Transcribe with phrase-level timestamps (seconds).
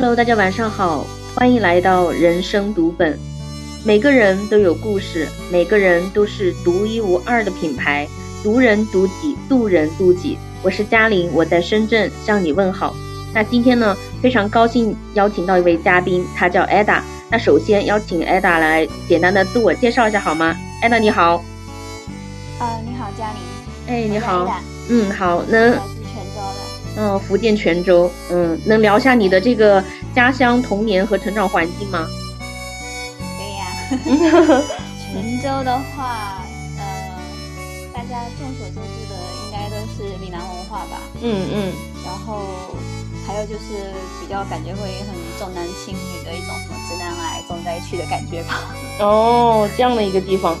[0.00, 3.18] Hello，大家晚上好，欢迎来到人生读本。
[3.84, 8.06] 每个人都有故事，每个人都是独一无二的品牌，
[8.40, 10.38] 读人读己，渡人渡己。
[10.62, 12.94] 我是嘉玲，我在深圳向你问好。
[13.34, 17.00] 那今天呢，非常高兴邀请到一位嘉宾，他叫 Ada。
[17.28, 21.42] 那首先邀请 Ada 来简单的自我介绍一下好吗？Ada 你好。
[22.60, 23.40] 呃，你好，嘉玲。
[23.88, 24.62] 哎，你好。
[24.90, 25.76] 嗯，好，能。
[26.98, 29.82] 嗯，福建泉州，嗯，能聊一下你的这个
[30.12, 32.08] 家乡、童年和成长环境吗？
[33.38, 34.62] 可以呀。
[35.00, 36.42] 泉州的话，
[36.76, 37.14] 呃，
[37.94, 39.14] 大家众所周知的
[39.46, 41.00] 应该都是闽南文化吧？
[41.22, 41.72] 嗯嗯。
[42.04, 42.74] 然后
[43.26, 48.74] 还有就是比较感觉会很重男轻女的一种什么直男癌重灾区的感觉吧？
[48.98, 50.58] 哦，这样的一个地方，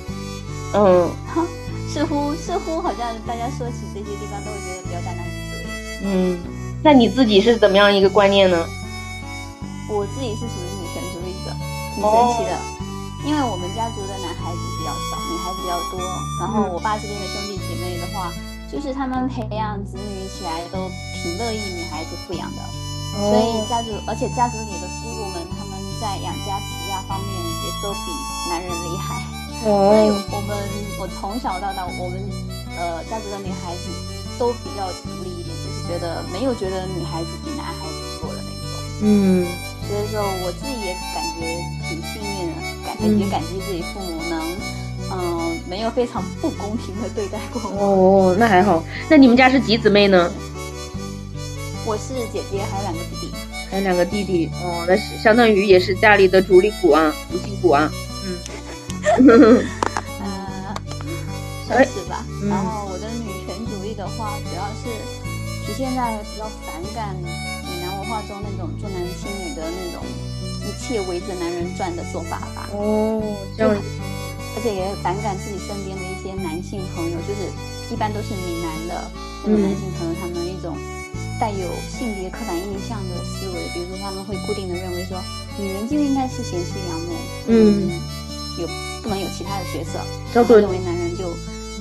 [0.74, 1.10] 嗯，
[1.92, 4.50] 似乎似乎好像大家说起这些地方都。
[6.02, 6.38] 嗯，
[6.82, 8.56] 那你自己是怎么样一个观念呢？
[9.90, 11.50] 我自己是属于女权主义者，
[11.94, 12.54] 挺神奇的。
[13.26, 15.98] 因为我们家族的男孩子比较少，女孩子比较多。
[16.38, 18.30] 然后我爸这边的兄弟姐妹的话，
[18.70, 20.86] 就是他们培养子女起来都
[21.18, 22.62] 挺乐意女孩子抚养的。
[23.18, 28.06] 所以家族，而且家族里的姑姑们，他们在养家持家方面也都比
[28.48, 29.18] 男人厉害。
[29.64, 30.54] 所以我们，
[31.00, 32.22] 我从小到大，我们
[32.78, 33.90] 呃家族的女孩子
[34.38, 35.37] 都比较独立。
[35.88, 38.68] 觉得没有觉得女孩子比男孩子弱的那种，
[39.00, 39.46] 嗯，
[39.88, 41.56] 所以说我自己也感觉
[41.88, 44.38] 挺幸运的，感觉也感激自己父母能，
[45.10, 48.32] 嗯，没有非常不公平的对待过我。
[48.32, 48.84] 哦，那还好。
[49.08, 50.30] 那你们家是几姊妹呢？
[51.86, 53.32] 我是姐姐，还有两个弟弟。
[53.70, 57.90] 还有两个弟弟，哦，那是相当于也是家里的主力骨啊，主心骨啊。
[58.24, 58.36] 嗯，
[60.20, 60.74] 呃，
[61.66, 62.24] 算是吧。
[62.48, 65.17] 然后我的女权主义的话，主要是。
[65.68, 70.00] 你现在比较反感闽南文化中那种重男轻女的那种
[70.64, 72.70] 一切围着男人转的做法吧？
[72.72, 73.20] 哦，
[73.54, 77.52] 这样，而且也反感自己身边的一些男性朋友，就是
[77.92, 79.10] 一般都是闽南的
[79.44, 80.72] 那种男性朋友，他们一种
[81.38, 85.20] 带有性别刻板印象的思维，比如说他们会固定的认为说，
[85.60, 87.12] 女人就应该是贤妻良母，
[87.46, 87.92] 嗯，
[88.56, 88.66] 有
[89.02, 90.00] 不能有其他的角色，
[90.32, 91.28] 认为男人就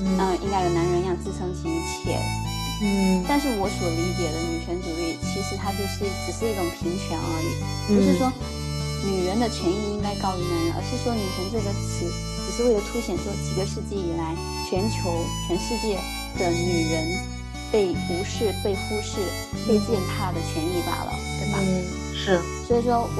[0.04, 2.19] 嗯应该有男人样支撑起一切。
[2.80, 7.50] 嗯，但是我所理解的女权主义，其实它就是只是一种平权而已，
[7.90, 8.30] 不是说
[9.02, 12.06] 女人的权益应该高于男人，而是说女权这个词
[12.46, 14.38] 只是为了凸显说几个世纪以来
[14.70, 15.10] 全球
[15.50, 15.98] 全世界
[16.38, 17.18] 的女人
[17.74, 19.26] 被无视、被忽视、
[19.66, 21.58] 被践踏的权益罢了，对吧？
[21.58, 21.82] 嗯，
[22.14, 22.38] 是。
[22.68, 23.20] 所以说我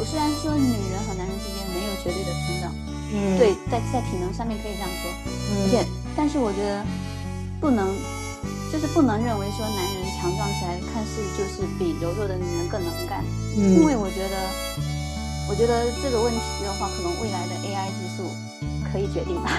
[0.00, 2.72] 我虽然说女人和男人之间没有绝对的平等，
[3.12, 5.84] 嗯，对，在在体能上面可以这样说，而且
[6.16, 6.80] 但是我觉得
[7.60, 7.92] 不能。
[8.72, 13.24] 就是不能认为说男人强壮起来看似就是比柔弱的女人更能干，
[13.56, 14.36] 嗯，因为我觉得，
[15.48, 18.24] 我觉得这个问题的话，可能未来的 AI 技术
[18.92, 19.50] 可以决定吧。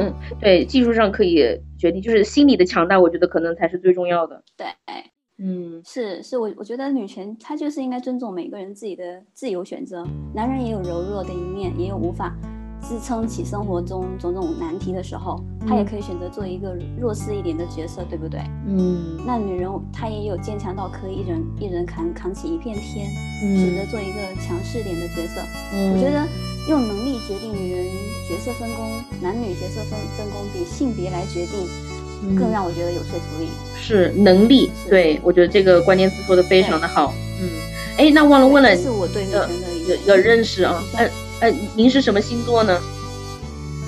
[0.38, 1.36] 对，技术上可以
[1.78, 4.42] 决定，就是心理的强大，我觉得可能才是最重要的。
[4.56, 4.66] 对，
[5.38, 12.36] 嗯，是是，我我觉得女权她就是应该尊重每个人自己的自由选择，男人也有柔弱的一面，也有无法。
[12.82, 18.40] 支撑起生活中种种难题的时候，她也可以选择做一个弱势一点的角色，对不对？
[18.66, 19.16] 嗯。
[19.26, 23.08] 那女人她也有坚强到可以一人一人扛扛起一片天，
[23.40, 25.40] 选择做一个强势点的角色。
[25.72, 25.94] 嗯。
[25.94, 26.26] 我觉得
[26.68, 27.86] 用能力决定女人
[28.28, 33.48] 角色分工，男女角色分分工比性别来决定更让我觉得有说服力。
[33.76, 37.12] 是能力，对我觉得这个关键词说的非常的好。
[37.40, 37.48] 嗯。
[37.96, 40.82] 哎，那忘了问了，是我对女生的一个一个认识啊。
[40.98, 40.98] 嗯。
[40.98, 41.10] 呃，
[41.74, 42.80] 您是什么星座呢？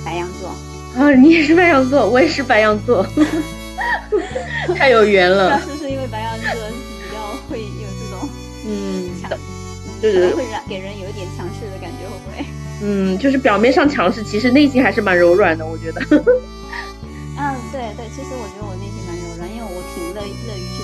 [0.04, 0.50] 白羊座。
[0.96, 3.04] 啊，你也是白羊座，我也是白羊座，
[4.76, 5.60] 太有缘了。
[5.60, 7.18] 是不是因为白羊座比较
[7.50, 8.28] 会有这种
[8.66, 9.30] 嗯强，
[10.00, 12.44] 对对对，会让给人有一点强势的感觉，会不会？
[12.82, 16.00] 嗯，就是表面上强势，其实内心还是蛮柔软的，我觉得。
[17.36, 20.83] 嗯，对对，其实我觉得我内心蛮柔软，因为我挺乐乐于去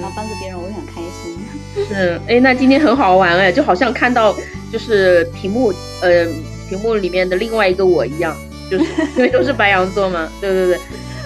[0.00, 1.38] 然后帮助别人我也很开心。
[1.88, 4.34] 是，哎，那今天很好玩哎，就好像看到。
[4.72, 5.70] 就是屏幕，
[6.00, 6.24] 呃，
[6.66, 8.34] 屏幕里面的另外一个我一样，
[8.70, 8.84] 就是
[9.16, 10.78] 因为都是白羊座嘛，对对对，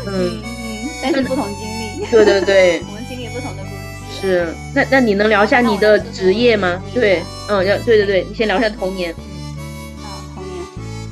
[0.09, 4.21] 嗯嗯，但是不同经历，对对对， 我们经历不同的故事。
[4.21, 6.83] 是，那那你能聊一下你的职业吗？
[6.93, 9.13] 对，嗯，要对对对，你先聊一下童年。
[9.13, 10.65] 啊，童年，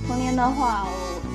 [0.08, 0.90] 童年的话，我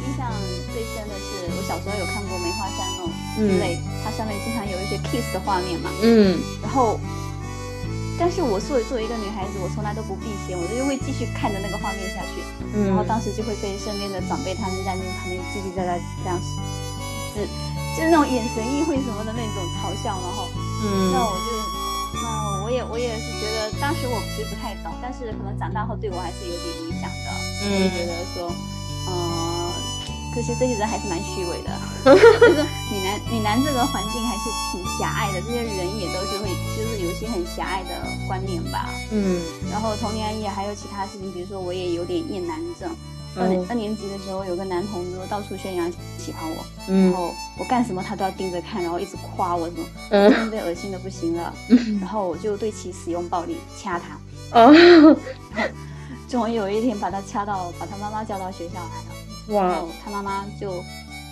[0.06, 0.28] 印象
[0.74, 3.08] 最深的是我小时候有看过《梅花三弄》
[3.54, 7.00] 之类，它上面经常有一些 kiss 的画面嘛，嗯，然后。
[8.20, 12.44] 但是我作为作为一个女孩子，我从来都不避嫌，我就会继续看着那个画面下去。
[12.76, 16.36] 嗯，然后当时就会被身边的长辈他们在那旁边叽叽喳喳这样，
[17.32, 17.48] 是
[17.96, 20.52] 就是那种眼神意会什么的那种嘲笑，然后，
[20.84, 21.48] 嗯，那我就，
[22.20, 22.28] 那
[22.66, 27.28] 我也我也是觉得，当当时我其实不太懂，但是可能长大后对我还是有点影响的。
[27.64, 28.56] 嗯就觉得说，嗯、
[30.40, 31.70] 可惜这些人还是蛮虚伪的。
[32.40, 36.48] 就是闽南闽南这个环境还是挺狭隘的，这些人也都是会，
[36.78, 37.90] 就是有一些很狭隘的
[38.26, 38.90] 观念吧。
[39.12, 42.90] 嗯然后童年也还有其他事情，比如说我也有点厌男症。
[43.36, 46.56] 二二年级的时候，有个男同桌到处宣扬喜欢我，
[46.88, 51.54] 然嗯后我干什么他都要盯着看，然后一直夸我什么，嗯真的被恶心的不行了。
[51.68, 54.18] 嗯然后我就对其使用暴力，掐他。
[54.58, 54.74] 哦，
[56.30, 59.19] 终于有一天把他掐到，把他妈妈叫到学校来了，然
[59.50, 60.84] 哇后他妈妈就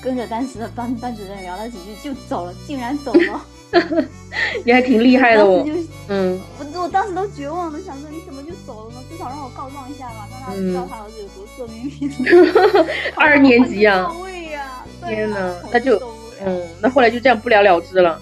[0.02, 3.46] 跟着当时的班班主任聊了几句就走了，竟然走了。
[4.64, 5.66] 你还挺厉害的哦
[6.08, 9.02] 嗯我我当时都绝望了，想说你怎么就走了呢？
[9.10, 12.86] 至少让我告状一下吧，让他知道他儿子有多色眯眯的。
[13.18, 14.10] 二年级啊！
[14.22, 16.00] 对啊天哪我那就
[16.46, 18.22] 嗯，那后来就这样不了了之了。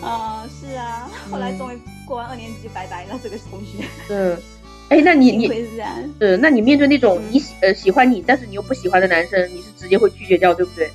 [0.00, 3.84] 啊、是啊，后来嗯终于过完二年级就拜拜了，这个同学。
[4.08, 4.36] 嗯，
[4.92, 5.90] 哎，那你你会是这样。
[6.20, 10.90] 是，那你面对那种嗯你喜呃喜欢你，但是你又不喜欢的男生，你是直接会拒绝掉，对不对？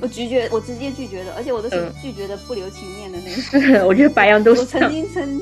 [0.00, 3.60] 我拒绝，我直接拒绝的，而且我都是嗯拒绝的不留情面的那种。
[3.60, 4.88] 是，我觉得白羊都是我曾。
[4.88, 5.40] 经曾，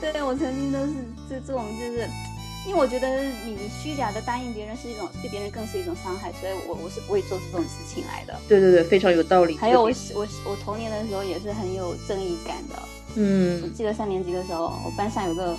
[0.00, 0.92] 对我曾经都是
[1.30, 2.08] 这这种，就是
[2.66, 8.36] 因为我觉得你虚假的答应别人是一种对别人更是一种伤害，所以我我是不会做出这种事情来的。
[8.48, 9.56] 对对对，非常有道理。
[9.56, 12.74] 还有我我我童年的时候也是很有正义感的。
[13.16, 15.56] 嗯我嗯记得三年级的时候，我班上有个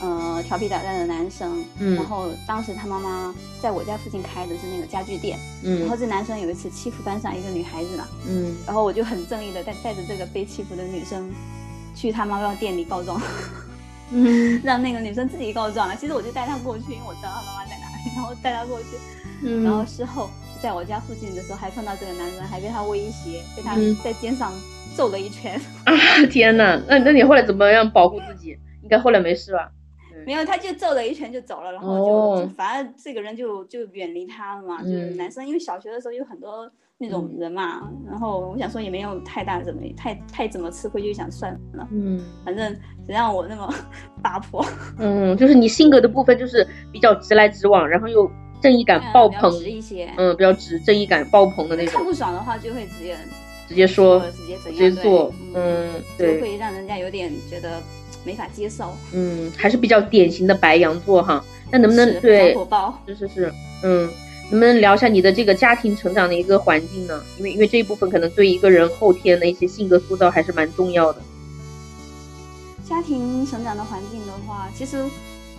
[0.00, 8.06] 呃调皮捣蛋的男生，嗯然后当时他妈妈在我家附近开的是那个家具店，嗯然后嗯这男生有一次欺负班上一个女孩子嘛。
[8.28, 11.30] 嗯，然后我就很正义的带带着这个被欺负的女生
[11.94, 13.20] 去他妈妈店里告状，
[14.10, 15.96] 嗯 让那个女生自己告状了。
[15.96, 18.86] 其实我就带她过去，因为我知道她妈妈在哪里， 然后带她过去。
[19.42, 20.30] 嗯，然后事后
[20.62, 24.52] 在我家附近的时候，还碰到这个男生，还被他威胁，被他嗯在肩上
[24.96, 25.60] 揍了一拳。
[25.84, 25.92] 啊
[26.30, 28.56] 天呐，那那你后来怎么样保护自己？
[28.82, 29.70] 应该后来没事吧？
[30.26, 34.82] 没有，他就揍了一拳就走了，然后就、反正这个人就就远离他了嘛。
[34.82, 42.72] 就是嗯男生，因为小学的时候有很多那种人嘛，然后我想说也没有太大怎么太太怎么吃亏，就想算了，嗯反正
[43.06, 43.72] 谁让我那么
[44.22, 44.64] 八婆。
[44.98, 48.30] 嗯，就是你性格的部分就是比较直来直往，然后又
[48.62, 50.10] 正义感爆棚，直一些。
[50.16, 53.16] 嗯，比较直，正义感爆棚的那看种，不爽的话就会直接
[53.68, 57.82] 直接说，直接怎直接样做，嗯，嗯，就，会让人家有点觉得
[58.24, 58.96] 没法接受。
[59.12, 61.44] 嗯，还是比较典型的白羊座哈。
[61.70, 63.00] 那能不能对火爆？
[63.06, 64.08] 是是是，嗯，
[64.50, 67.22] 能不能聊一下你的这个家庭成长的一个环境呢？
[67.38, 71.20] 因为因为这一部分可能对一个人后天的一些性格塑造还是蛮重要的。
[72.88, 75.04] 家庭成长的环境的话，其实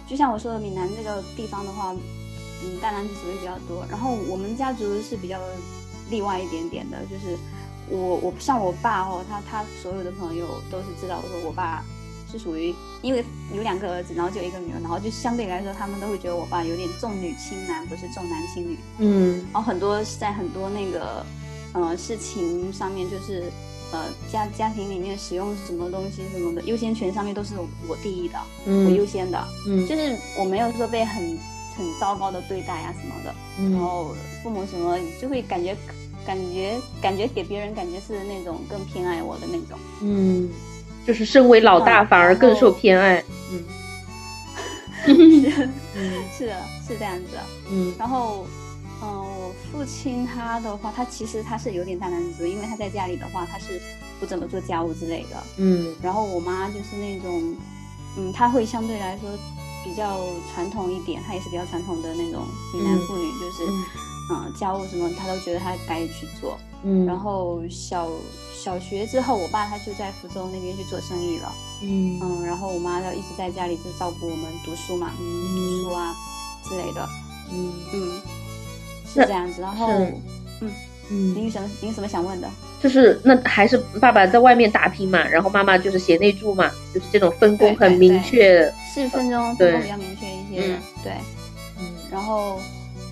[0.07, 1.93] 就像我说的，闽南这个地方的话，
[2.63, 3.86] 嗯，大男子主义比较多。
[3.89, 5.39] 然后我们家族是比较
[6.10, 7.36] 例外一点点的，就是
[7.89, 11.84] 我我像我爸哦，他他所有的朋友都是知道我说我爸
[12.37, 13.23] 是属于，因为
[13.55, 18.77] 有两个儿子，然后就一个女儿，然后就相对来说，他们都会觉得我爸有点重女轻男，不是重男轻女。
[18.99, 21.25] 嗯然后很多在很多那个
[21.73, 23.49] 呃事情上面，就是
[23.93, 27.53] 呃家家庭里面使用什么东西什么的优先权上面都是
[27.87, 31.37] 我第一的，我优嗯先的，嗯就是我没有说被很
[31.77, 34.13] 很糟糕的对待啊什么的，然嗯后
[34.43, 35.75] 父母什么就会感觉
[36.25, 39.77] 感觉感觉给别人感觉是那种更偏爱我的那种。
[40.01, 40.49] 嗯，
[41.05, 43.24] 就是身为老大嗯反而更受偏爱。
[43.51, 43.63] 嗯
[45.05, 46.55] 是嗯 是的，
[46.88, 47.38] 是这样子。
[47.71, 48.45] 嗯然后，
[49.01, 53.79] 嗯、我父亲他的话，他其实他是有点大男子主义，因为他在家里的话，他是
[54.19, 55.38] 不怎么做家务之类的。
[55.57, 57.55] 嗯然后我妈就是那种，
[58.17, 59.29] 嗯，她会相对来说
[59.83, 60.19] 比较
[60.53, 62.43] 传统一点，她也是比较传统的那种
[62.74, 63.63] 闽南妇女，就是，
[64.32, 66.58] 嗯、家务什么他都觉得他该去做。
[66.84, 68.10] 嗯，然后小
[68.53, 71.51] 小学之后，我爸他就在福州那边去做生意了，
[71.82, 76.13] 嗯嗯，然后我妈就一直在家里就照顾我们读书嘛，嗯，读书啊
[76.63, 77.08] 之类的，
[77.51, 78.22] 嗯嗯，
[79.08, 79.62] 是这样子。
[79.62, 79.89] 然后，
[80.62, 80.72] 嗯，
[81.10, 82.48] 嗯您有什么您有什么想问的？
[82.84, 88.72] 就是那还是爸爸在外面打拼嘛，然后妈妈就是贤内助嘛，就是这种分工很明确。
[88.94, 91.13] 是分钟对分工比较明确一些的，嗯对。
[91.79, 92.60] 嗯然后，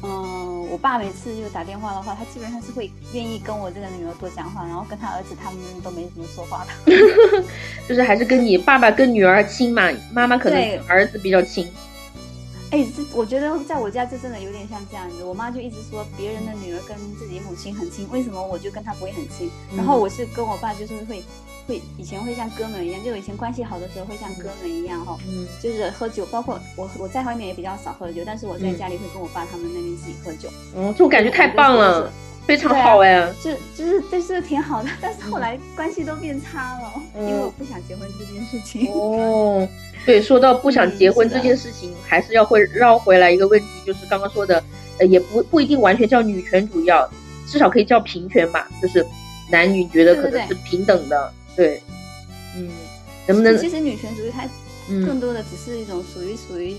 [0.04, 6.92] 嗯，我爸每次就打电话的话，他基本上是会愿意跟我这个女儿多讲话，然后跟他儿子他们都没怎么说话的。
[7.88, 11.72] 就是还是跟你爸爸跟女儿亲嘛，妈妈可能儿子比较亲。
[12.74, 15.24] 哎，这我觉得在我家这真的有点像这样子。
[15.24, 19.48] 我妈就一直说别人的女儿跟自己母亲很亲，为什么我就跟她不会很亲？
[19.78, 21.24] 然后我是跟我爸就是会
[21.68, 30.50] 会以前会像哥们一样，就以前关系好的时候会像哥们一样哈、嗯就是喝酒，包括我我在外面也比较少喝酒，但是我在嗯家里会跟我爸他们那边自己喝酒。
[30.76, 32.12] 嗯，这种感觉太棒了，
[32.46, 33.32] 非常好哎。
[33.42, 38.92] 是就是对这个挺好的，但是后来关系都变差了，嗯因为我不想结婚这件事情。
[38.92, 39.68] 哦，
[40.06, 44.64] 对，说到不想结婚这件事情，还是要会绕回来一个问题，就是刚刚说的，
[45.00, 47.10] 呃，也不不一定完全叫女权主义啊，
[47.48, 49.06] 至少可以叫平权吧，就是
[49.50, 51.82] 男女觉得可能是平等的，对，
[52.58, 52.70] 嗯，
[53.28, 53.58] 能不能？
[53.58, 54.48] 其实女权主义它
[55.06, 56.76] 更多的只是一种属于属于。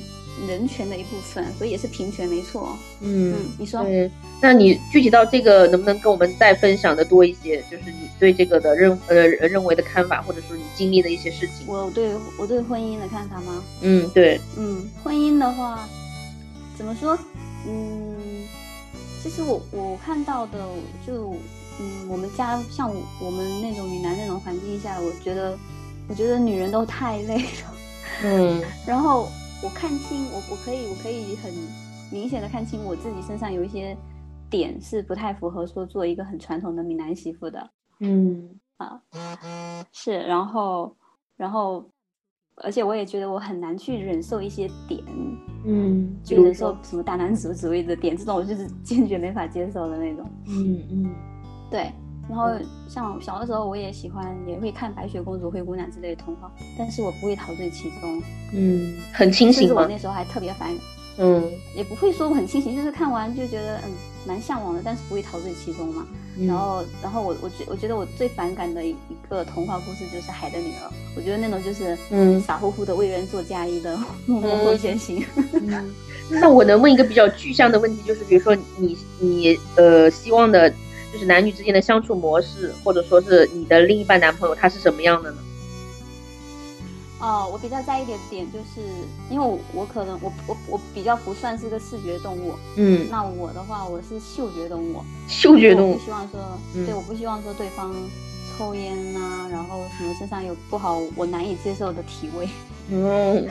[0.49, 2.77] 人权的一部分，所以也是平权，没错。
[3.01, 3.87] 嗯，你说，
[4.41, 7.63] 那你具体到这个，能不能跟我们再分享的多一些？
[7.71, 11.67] 就是你对这个的认呃认为的看法，或者说你经历的一些事情。
[11.67, 13.63] 我对我对婚姻的看法吗？
[13.81, 15.89] 嗯，对，嗯，婚姻的话，
[16.77, 17.17] 怎么说？
[17.67, 18.17] 嗯，
[19.23, 20.59] 其实我我看到的，
[21.07, 21.37] 就
[21.81, 25.57] 嗯，我们家像我们那种闽南那种环境下，我觉得
[26.09, 27.75] 我觉得女人都太累了。
[28.25, 29.29] 嗯， 然后。
[29.65, 31.51] 我看清我，我可以，我可以很
[32.13, 33.97] 明显的看清我自己身上有一些
[34.51, 37.71] 点是不太符合说做一个很传统的闽南媳妇的。
[38.01, 39.01] 嗯，啊，
[39.91, 40.95] 是，然后，
[41.39, 41.83] 然后，
[42.57, 45.03] 而且我也觉得我很难去忍受一些点。
[45.65, 50.31] 嗯，就忍受什么大男子主义的点，这种我就是坚决没法接受的那种。
[50.47, 51.15] 嗯嗯，
[51.71, 51.91] 对。
[52.29, 52.49] 然后
[52.89, 58.23] 像小的时候，我也喜欢，也会看白雪公主、灰姑娘之类的童话，但是我不会陶醉其中。
[58.53, 60.75] 嗯，很清醒我那时候还特别烦。
[61.17, 63.93] 嗯，也不会说我很清醒，就是看完就觉得嗯
[64.27, 66.07] 蛮向往的，但是不会陶醉其中嘛。
[66.49, 68.97] 然后，然后我我觉我觉得我最反感的一
[69.29, 75.25] 个童话故事就是《海的女儿》，我觉得那种就是嗯傻乎乎的为人做嫁衣的默默奉献型。
[76.29, 80.73] 那我能问一个比较具象的问题，就是比如说你你呃希望的。
[81.15, 85.39] 就是男女之间的相处模式，或者说是你的另一半男朋友他是什么样的呢？
[87.21, 88.83] 哦，我比较在意的点就是，
[89.31, 97.95] 因为我我可能我我我比较不算是个视觉动物，嗯，那我的话我是嗅觉动物，嗅觉动物，我不希望说，对，我不希望说对方
[98.59, 102.49] 抽烟啊，然后什么身上有不好我难以接受的体味，
[102.91, 103.49] 嗯，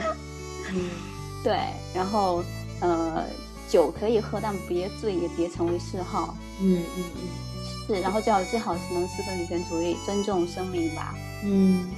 [1.42, 1.58] 对，
[1.94, 2.44] 然后
[2.80, 3.24] 呃，
[3.68, 7.43] 酒可以喝，但别醉，也别成为嗜好，嗯嗯嗯。
[7.86, 11.14] 是，然后最好最好是能是个女权主义，尊重生命吧。
[11.42, 11.90] 嗯，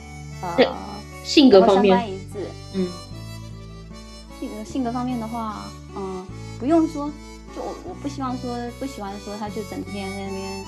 [0.43, 0.75] 呃，
[1.25, 2.49] 性格方面三观一致。
[2.75, 2.89] 嗯，
[4.41, 6.27] 性格性格方面的话，嗯，
[6.59, 7.09] 不用说，
[7.55, 10.65] 就我我不希望说不喜欢说他就整天在那边，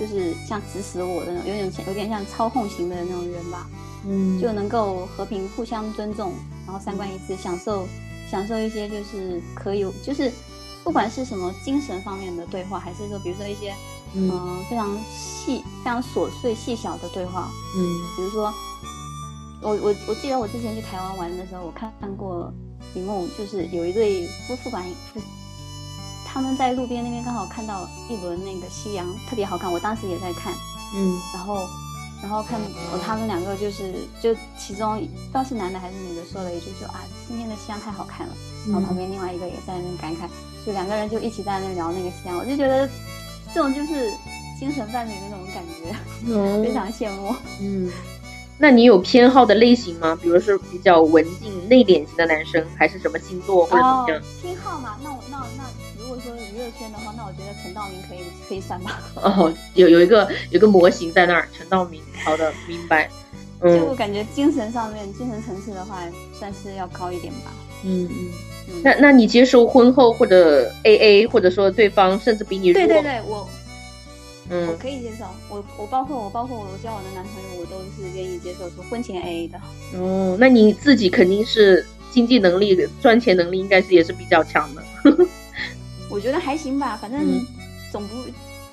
[0.00, 3.68] 就是像指使我的那种，有点有点像操控型的那种人吧。
[4.06, 6.32] 嗯，就能够和平互相尊重，
[6.64, 7.86] 然后三观一致，享受
[8.30, 10.32] 享受一些就是可以就是
[10.82, 13.74] 不管是什么精神方面的对话，还是说比如说一些。
[14.18, 17.50] 嗯，非常细、非常琐碎、细小的对话。
[17.76, 18.52] 嗯，比如说，
[19.60, 22.50] 我我我记得我之前去台湾玩的时候，我看过
[22.94, 24.82] 一幕，就是有一对夫妇吧，
[26.26, 29.70] 他们在路边那边刚好看到一轮那个夕阳，特别好看。
[29.70, 30.54] 我当时也在看，
[30.94, 31.68] 嗯，然后
[32.22, 32.58] 然后看
[33.04, 38.32] 他们两个就是就其中不知道是男的还是女的说了一句说啊，今天的夕阳太好看了。
[38.66, 40.28] 然后旁边另外一个也在那边感慨，
[40.64, 42.88] 就两个人就一起在那聊那个夕阳，我就觉得。
[43.56, 44.12] 这种就是
[44.60, 47.34] 精神伴侣的那种感觉，非常羡慕。
[47.58, 47.90] 嗯，
[48.58, 50.14] 那你有偏好的类型吗？
[50.20, 54.22] 比如是比较文静内敛型的男生，还是什么星座或者怎么样？
[54.42, 55.64] 偏好嘛，那我那那
[55.98, 59.00] 如果说娱乐圈的话，那我觉得陈道明可以可以算吧。
[59.14, 62.02] 哦，有有一个有个模型在那儿，陈道明。
[62.26, 63.08] 好的，明白。
[63.62, 66.02] 就我感觉精神上面精神层次的话，
[66.38, 67.50] 算是要高一点吧。
[67.86, 68.82] 嗯嗯。
[68.82, 73.48] 那那你接受婚后或者 A A，或者说对方甚至比你对对对，我，
[74.50, 75.24] 嗯，我可以接受。
[75.48, 79.58] 我我包括我包括我交往的男朋友，我都是愿意接受说婚前 A A 的。
[79.98, 84.82] 哦，那你自己肯定是经济能力、赚钱能力应该是也是比较强的。
[86.10, 87.20] 我觉得还行吧，反正
[87.90, 88.14] 总不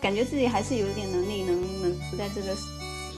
[0.01, 2.47] 感觉自己还是有一点能力，能能不在这个。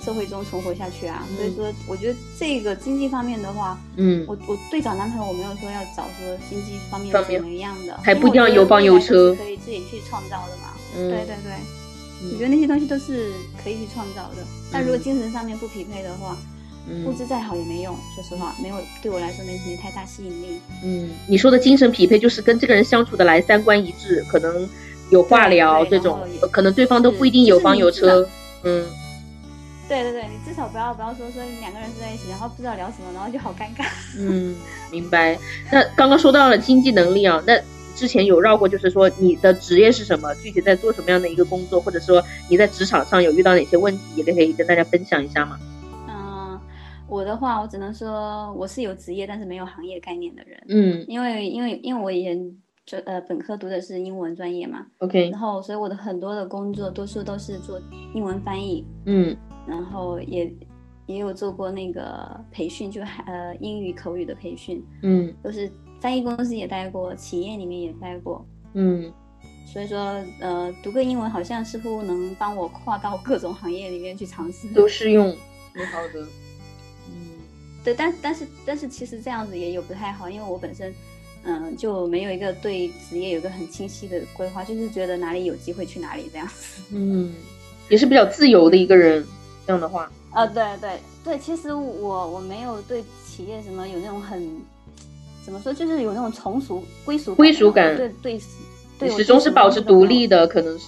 [0.06, 10.74] 社会中存活下去啊，所以说我觉得这个经济方面的话，嗯，我我对找男朋友我没有说要找说经济方面怎么样的，还不一定要有房有车，可以自己去创造的嘛。
[10.96, 13.32] 嗯对对对，我觉得那些东西都是
[13.62, 14.46] 可以去创造的。
[14.72, 16.38] 但如果精神上面不匹配的话，
[17.04, 17.96] 物质再好也没用。
[18.14, 20.60] 说实话，没有对我来说没没太大吸引力。
[20.84, 24.70] 嗯，你说的精神匹配就是跟这个人相处的来，三观一致，可能
[25.10, 26.20] 有话聊这种，
[26.52, 28.28] 可能对方都不一定有房有车。
[28.64, 28.86] 嗯。
[29.88, 33.86] 对对对，你至少不要不要说说两个人住在一起，然后不知道聊什么，然后就好尴尬。
[34.18, 34.56] 嗯，
[34.92, 35.38] 明白。
[35.72, 37.56] 那刚刚说到了经济能力啊，那
[37.96, 45.60] 之前有绕过，就是说你的职业是什么，具体在做什么样的一个工作，或者说你在职场上有遇到哪些问题，也可以跟大家分享一下吗？
[46.10, 46.60] 嗯，
[47.08, 50.63] 我的话，我只能说我是有职业，但是没有行业概念的人。
[50.68, 52.38] 嗯，因为因为因为我以前
[52.88, 57.80] 就呃本科读的是英文专业嘛，OK，然后所以我的很多的工作多数都是做
[58.15, 58.84] 英文翻译。
[59.06, 59.38] 嗯。
[59.68, 60.52] 然后也
[61.06, 69.12] 也有做过那个培训，就还呃英语口语的培训，嗯都是翻译公司也待过，企业里面也待过，嗯
[69.66, 74.68] 所以说呃读个英文好像似乎能帮我跨到各种行业里面去尝试。
[74.74, 75.36] 都适用，
[75.74, 76.22] 挺好的。
[77.10, 77.32] 嗯
[77.84, 80.94] 对，但但是但是其实这样子也有不太好，因为我本身
[81.48, 86.82] 嗯、就没有一个对职业有一个很清晰的规划，就是觉得哪里有机会去哪里这样子。
[86.92, 87.36] 嗯，
[87.88, 89.24] 也是比较自由的一个人。
[89.66, 94.48] 这样的话，啊，对对对，其实我我没有对企业什么有那种很
[95.46, 98.40] 怎么说，就是有那种从属归属归属感对对
[99.00, 100.48] 对，始终是保持独立的。
[100.48, 100.86] 可能是。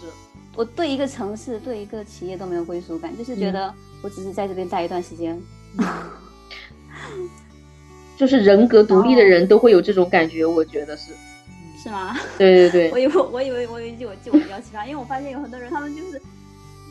[0.56, 5.40] 我对一个城市、对一个企业都没有归属感，就是觉嗯得我只是在这边待一段时间。
[8.18, 11.12] 就是人格独立的人都会有这种感觉，我觉得是。
[11.84, 12.18] 是吗？
[12.40, 16.20] 对对对， 我以为我以为我以为我记我比较奇葩，因为我发现有很多人他们就是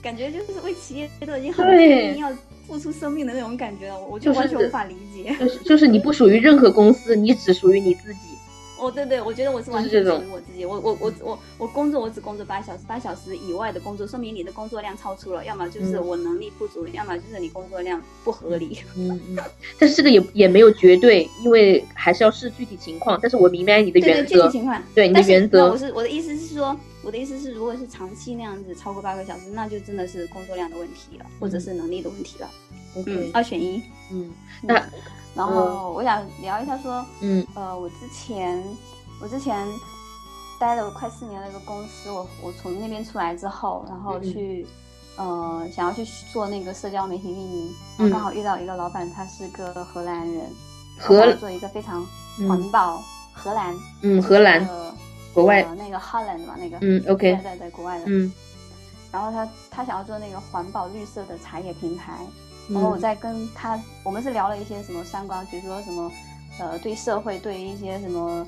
[0.06, 2.32] 感觉就是为企业都已经很对拼命要
[2.64, 5.34] 付出生命的那种感觉了，我就就是完全无法理解。
[5.40, 8.20] 就是就是你不属于任何公司，你只属于你自己。
[8.78, 10.64] 哦，对对，我觉得我是完全属于我自己。
[10.64, 18.78] 我我我我我工作，我只工作八小时，八小时以外的工作，说明你的工作量超出了，要么就是嗯我能力不足，要么就是你工作量不合理。
[18.97, 19.38] 嗯嗯，
[19.78, 23.18] 但是这个也也没有绝对，因为还是要视具体情况。
[23.21, 24.83] 但是我明白你的对对，原则具体，情况。
[24.95, 32.50] 对你的原则那我是我的意思是说，我的意思是，如果是长期那样子超过八个小时，那就真的是工作量的问题了，或者是能力的问题了。
[33.07, 33.83] 嗯二选一。
[34.11, 34.88] 嗯嗯那
[35.37, 37.46] 然后我想聊一下说，嗯。
[37.55, 38.62] 呃，我之前
[39.20, 39.66] 我之前
[40.59, 44.66] 待了快四年的一个公司，我我从那边出来之后，然后嗯去、
[45.16, 47.75] 呃想要去做那个社交媒体运营，
[48.11, 50.46] 刚好遇到一个老板，他是个荷兰人，
[50.99, 52.01] 荷他想要做一个非常
[52.49, 53.03] 环嗯保，
[53.35, 54.94] 荷兰，嗯，荷兰呃
[55.35, 58.33] 国外呃那个 Holland 嘛，那个嗯 OK 对对，国外的，嗯。
[59.12, 62.18] 然后他他想要做那个环保绿色的茶叶平台，
[62.68, 63.00] 然后我嗯。
[63.00, 66.11] 在跟他，我们是聊了一些什么三观，比如说什么，
[66.59, 68.46] 呃，对社会、对一些什么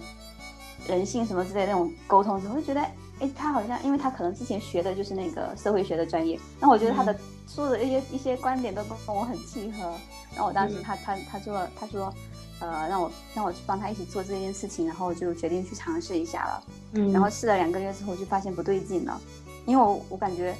[0.87, 2.81] 人性什么之类的那种沟通之后，就觉得，
[3.21, 9.95] 哎，他好像，因为他可能之前学的就是那个社会学的专业，那我觉得他的说的一些一些观点都跟我很契合。
[10.35, 10.83] 然后我当时嗯。
[10.83, 12.13] 他他他说他说，
[12.61, 16.63] 呃，让我让我去帮他一起做这件事情，然后就决定去尝试一下了。
[16.93, 19.21] 嗯，然后试了两个月之后，就发现不对劲了，
[19.65, 20.55] 因为我我感觉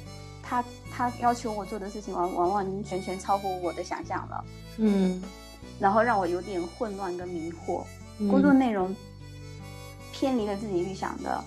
[0.49, 4.43] 他他要求我做的事情完完完全全超乎我的想象了，
[4.77, 5.21] 嗯。
[5.79, 7.83] 然后让我有点混乱跟迷惑，
[8.17, 8.27] 嗯。
[8.27, 8.95] 工作内容
[10.11, 11.43] 偏离了自己预想的，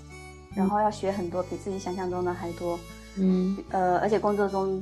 [0.55, 2.79] 然后要学很多比自己想象中的还多，
[3.17, 3.59] 嗯。
[3.71, 4.81] 呃，而且工作中，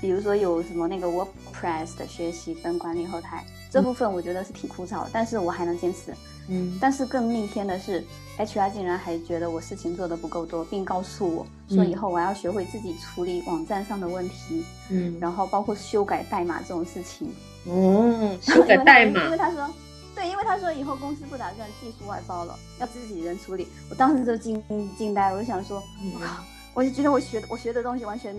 [0.00, 6.14] 比如说有什么那个 WordPress 的学习跟管理后台这部分，我觉得是挺枯燥的，但是我还能坚持。
[6.50, 8.04] 嗯但是更逆天的是
[8.38, 17.32] ，HR 竟然还觉得我事情做得不够多，并告诉我说以后我要学会自己处理网站上的问题，嗯，然后包括修改代码这种事情。
[17.66, 19.68] 哦， 修改代码因为，他说，
[20.14, 23.68] 对，因为他说以后公司不打算技术外包了，要自己人处理。
[23.88, 24.62] 我当时就惊
[24.98, 26.42] 惊呆了，我就想说，嗯我靠，
[26.74, 28.34] 我就觉得我学我学的东西完全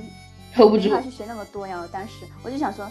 [0.56, 1.88] hold 不住没法去学那么多呀。
[1.91, 2.89] 当时我就想说，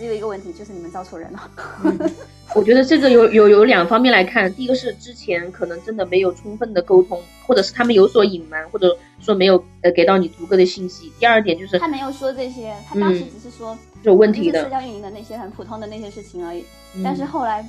[0.00, 1.50] 只有一个问题，就是你们招错人了。
[1.84, 2.10] 嗯
[2.56, 11.12] 我觉得这个有有有两方面来看，第一个是之前可能真的没有充分的沟通，或者是他们有所隐瞒，或者说没有呃给到你足够的信息。
[11.20, 13.76] 第二点就是他没有说这些，他当时只是说。
[14.02, 16.64] 有问题的就是社，交运营的那些很普通的那些事情而已。
[16.96, 17.62] 嗯但是后来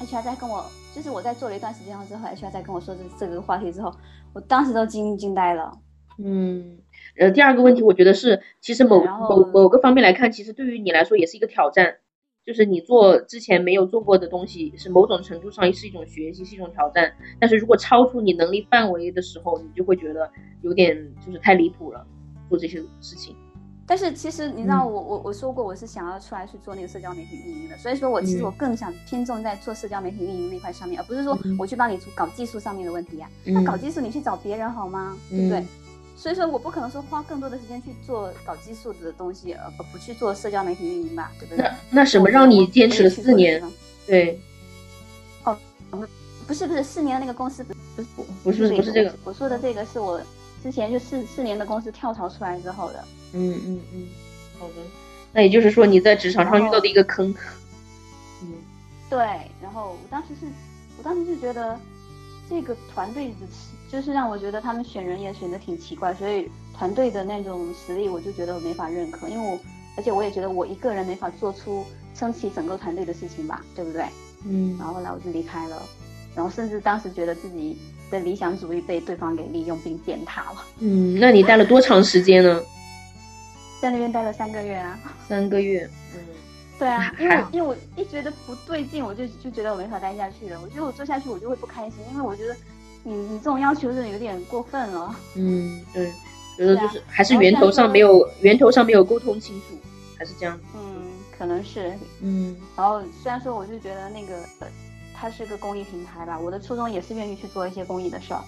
[0.00, 3.92] ，HR 在跟我，就是我在做了一段时间之后，HR 在跟我说这这个话题之后，
[4.32, 5.72] 我当时都惊惊呆了。
[6.24, 6.78] 嗯，
[7.18, 11.96] 呃，第二个问题，我觉得是，其实某某某个方面来看，其实对于你来说也是一个挑战，
[12.46, 17.12] 就是你做之前没有做过的东西，是某种程度上是一种学习，是一种挑战。
[17.38, 20.30] 但是如果超出你能力范围的时候，你就会觉得
[20.62, 22.06] 有点就是太离谱了，
[22.48, 23.36] 做这些事情。
[23.84, 35.16] 但是其实你知道嗯我，我我说过我是想要出来去做那个社交媒体运营的，所以说我其实嗯我更想偏重在做社交媒体运营那块上面，而不是说嗯我去帮你搞技术上面的问题呀、那嗯搞技术你去找别人好吗？
[35.28, 35.68] 对不对嗯？
[36.22, 41.74] 所以说我不可能说花更多的时间去做搞技术的东西，而而不去做社交媒体运营吧，对不对那？
[41.90, 43.60] 那什么让你坚持了四年？
[44.06, 44.38] 对，
[46.46, 47.74] 不是不是，四年的那个公司不
[48.44, 50.22] 不是不是不是这个，我说的这个是我
[50.62, 53.04] 之前就四四年的公司跳槽出来之后的。
[53.32, 54.06] 嗯嗯嗯，
[54.60, 54.74] 好的。
[55.32, 57.34] 那也就是说你在职场上遇到的一个坑。
[58.42, 58.54] 嗯
[59.10, 59.18] 对，
[59.60, 60.46] 然后我当时是，
[60.98, 61.76] 我当时就觉得
[62.48, 63.34] 这个团队的
[63.92, 69.58] 就是让我觉得他们选人也选的挺奇怪，所以团队的那种实力我就觉得我没法认可，因为我
[69.98, 74.02] 而且我也觉得我一个人没法做出撑起整个团队的事情吧，对不对？
[74.46, 75.82] 嗯然后后来我就离开了，
[76.34, 77.78] 然后甚至当时觉得自己
[78.10, 82.62] 的理想主义被对方给利用并践踏了，嗯，那你待了多长时间呢？
[83.82, 84.98] 在那边待了三个月啊。
[85.28, 85.88] 三个月。
[86.14, 86.20] 嗯，
[86.78, 90.60] 对啊，因为因为我一觉得不对劲，我就就觉得我没法待下去了。
[90.62, 92.56] 我觉得我做下去我就会不开心，因为我觉得
[93.04, 95.14] 你你这种要求是有点过分了。
[95.34, 96.12] 嗯，对，
[96.56, 99.76] 觉得就是还是源头上没有源头上没有沟通清楚，
[100.18, 100.58] 还是这样。
[100.74, 101.02] 嗯，
[101.36, 101.92] 可能是。
[102.20, 104.36] 嗯，然后虽然说我就觉得那个
[105.14, 108.42] 它是个公益平台吧，我的初衷也是愿意去做一些公益的事儿。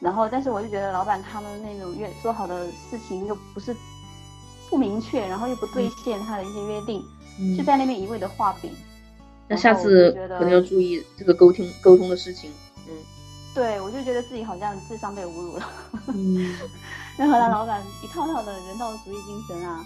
[0.00, 3.76] 然后，但是我就觉得老板他们那种约说好的事情又不是
[4.70, 7.04] 不明确，然后又不兑现他的一些约定，
[7.56, 8.72] 就在那边一味的画饼。
[9.46, 12.50] 那下次可能要注意这个沟通沟通的事情。
[13.52, 15.68] 嗯，对，我就觉得自己好像智商被侮辱了。
[16.08, 16.56] 嗯，
[17.16, 19.84] 然后让老板一套套的人道主义精神啊，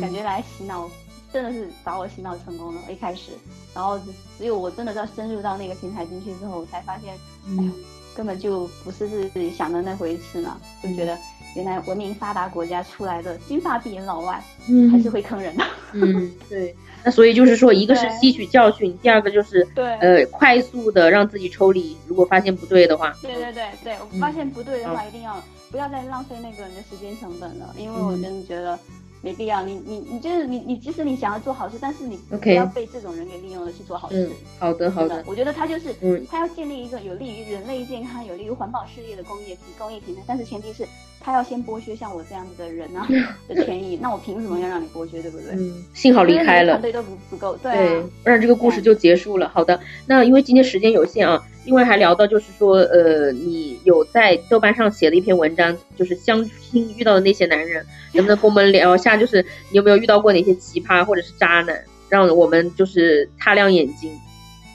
[0.00, 0.88] 感觉来洗脑，
[1.32, 2.80] 真的是把我洗脑成功了。
[2.90, 3.32] 一开始，
[3.74, 3.98] 然后
[4.38, 7.18] 只有我真的到深入到那个平台进去之后，我才发现，
[7.58, 7.70] 哎呀。
[8.16, 11.18] 根本就不是自己想的那回事嘛，就觉得
[11.54, 15.62] 原来文明发达国家出来的金发碧眼老外，嗯，还是会坑人的。
[15.92, 16.74] 嗯，对。
[17.04, 21.96] 那所以就是说，一个是吸取教训，第二个就是对，呃，快速的让自己抽离。
[22.06, 28.78] 如果发现不对的话，对对对对，我发现不对的话，一定要不要再浪费那个人的时间成本了，因为我真的觉得。
[29.22, 34.30] 没必要，你你你就是你你，即使你想要做好事，但是你不要被这种人给利用了去做好事。
[34.58, 40.86] 好的好的，我觉得他就是，嗯，他要建立一个有利于人类健康、有利于环保事业的工业工业平台，但是前提是
[41.20, 43.06] 他要先剥削像我这样子的人啊
[43.48, 45.50] 的权益，那我凭什么要让你剥削，对不对？
[45.52, 49.48] 嗯，幸好离开了，团队都不不够，对，不然这个故事就结束了。
[49.48, 51.42] 好的，那因为今天时间有限啊。
[51.64, 59.16] 另外还聊到，就是说，呃，你有在豆瓣上写了一篇文章，就是相亲遇到的那些男人，能不能跟我们聊一下？
[59.16, 64.16] 就是你有没有遇到过哪些奇葩或者是渣男，让我们就是擦亮眼睛？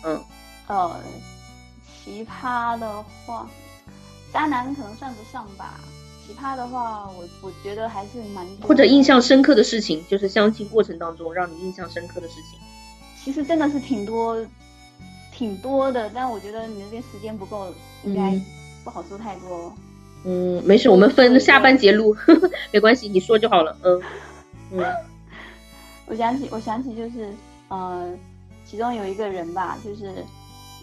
[0.03, 0.21] 嗯，
[0.67, 0.99] 呃，
[2.03, 3.49] 奇葩的话，
[4.33, 5.79] 渣男可能算不上吧。
[6.31, 12.59] 奇葩的话，我我觉得还是蛮或者印象深刻的事情，就是相亲过程当中让你印象深刻的事情。
[13.21, 14.45] 其实真的是挺多。
[15.33, 18.39] 挺多的，但我觉得你那边时间不够，应该
[18.83, 19.73] 不好说太多。
[20.23, 22.15] 嗯，没事，我们分下半节录，
[22.71, 23.75] 没关系，你说就好了。
[23.81, 23.99] 嗯
[24.71, 24.85] 嗯，
[26.05, 27.33] 我想起，我想起就是，
[27.69, 28.13] 呃，
[28.65, 30.23] 其中有一个人吧，就是，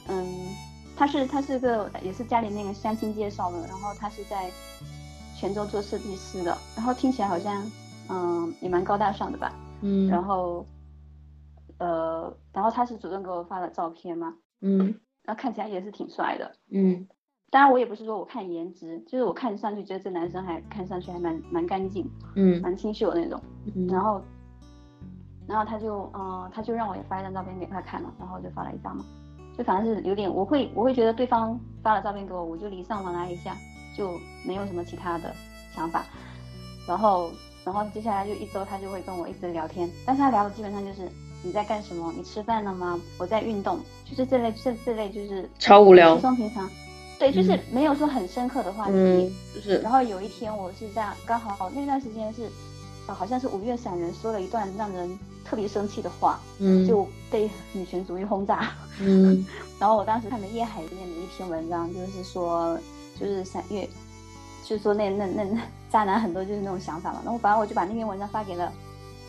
[0.08, 0.48] 嗯，
[0.96, 4.50] 他是他是个也是家里那个相亲介绍的，然后他是在
[5.38, 7.64] 泉州做设计师的，然后听起来好像，
[8.08, 9.52] 嗯，也蛮高大上的吧。
[9.82, 10.66] 嗯，然后，
[11.78, 14.34] 呃，然后他是主动给我发了照片嘛。
[14.62, 14.78] 嗯，
[15.22, 16.50] 然后看起来也是挺帅的。
[16.72, 17.06] 嗯，
[17.50, 23.40] 当然我也不是说我看颜值，就是我看上去觉得这男生还看上去还蛮蛮干净，嗯，蛮清秀的那种。
[23.76, 24.20] 嗯，然后，
[25.46, 29.04] 然后他就，嗯，他就让我也发一张照片给他看嘛，然后我就发了一张嘛，
[29.56, 33.56] 就反正是有点，我会我会觉得对方发了照片给我，我就礼尚往来一下，
[33.98, 35.34] 就没有什么其他的
[35.74, 36.06] 想法。
[36.86, 37.30] 然后，
[37.64, 41.10] 然后接下来就一周他就会跟我一直聊天，但是他聊的基本上就是。
[41.40, 42.12] 你在干什么？
[42.16, 42.98] 你吃饭了吗？
[43.16, 46.68] 我在运动，就是这类这这类就是超无聊，稀松平常。
[47.16, 49.32] 对，就是没有说很深刻的话题。
[49.54, 49.78] 就是。
[49.78, 52.46] 然后有一天我是这样，刚好那段时间是，
[53.06, 58.72] 啊，好像是五月散人说了一段让人特别生气的话，嗯，就被女权主义轰炸。
[59.00, 59.46] 嗯。
[59.78, 62.76] 然后我当时看的叶海燕的一篇文章，就是说，
[63.18, 63.88] 就是三月，
[64.64, 67.20] 就是说那那那那渣男很多就是那种想法嘛。
[67.24, 68.72] 然后反正我就把那篇文章发给了。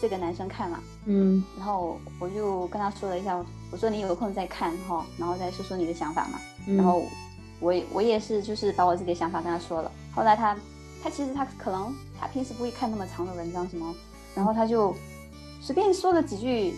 [0.02, 3.36] 这个男生看了，嗯，然后我就跟他说了一下，
[3.70, 6.40] 我说你有空再看哈，然后再说说你的想法嘛。
[6.66, 7.04] 然后
[7.60, 9.92] 我我也是就是把我自己的想法跟他说了。
[10.16, 10.56] 后来他
[11.04, 13.94] 他其实他可能他平时不会看那么长的文章什么，
[14.34, 14.96] 然后他就
[15.60, 16.76] 随便说了几句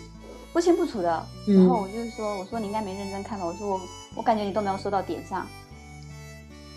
[0.52, 3.80] 不清不楚的，然后我就说我说你应该没认真看吧，我说我
[4.16, 5.46] 我感觉你都没有说到点上，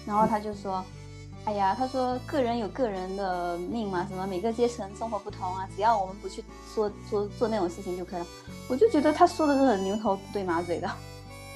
[0.05, 0.83] 然后他就说。
[1.47, 8.25] 哎呀，他说个人有个人的命嘛，什么每个阶层生活不同啊，只要我们不去说做做那种事情就可以了。
[8.67, 10.89] 我就觉得他说的是很牛头不对马嘴的，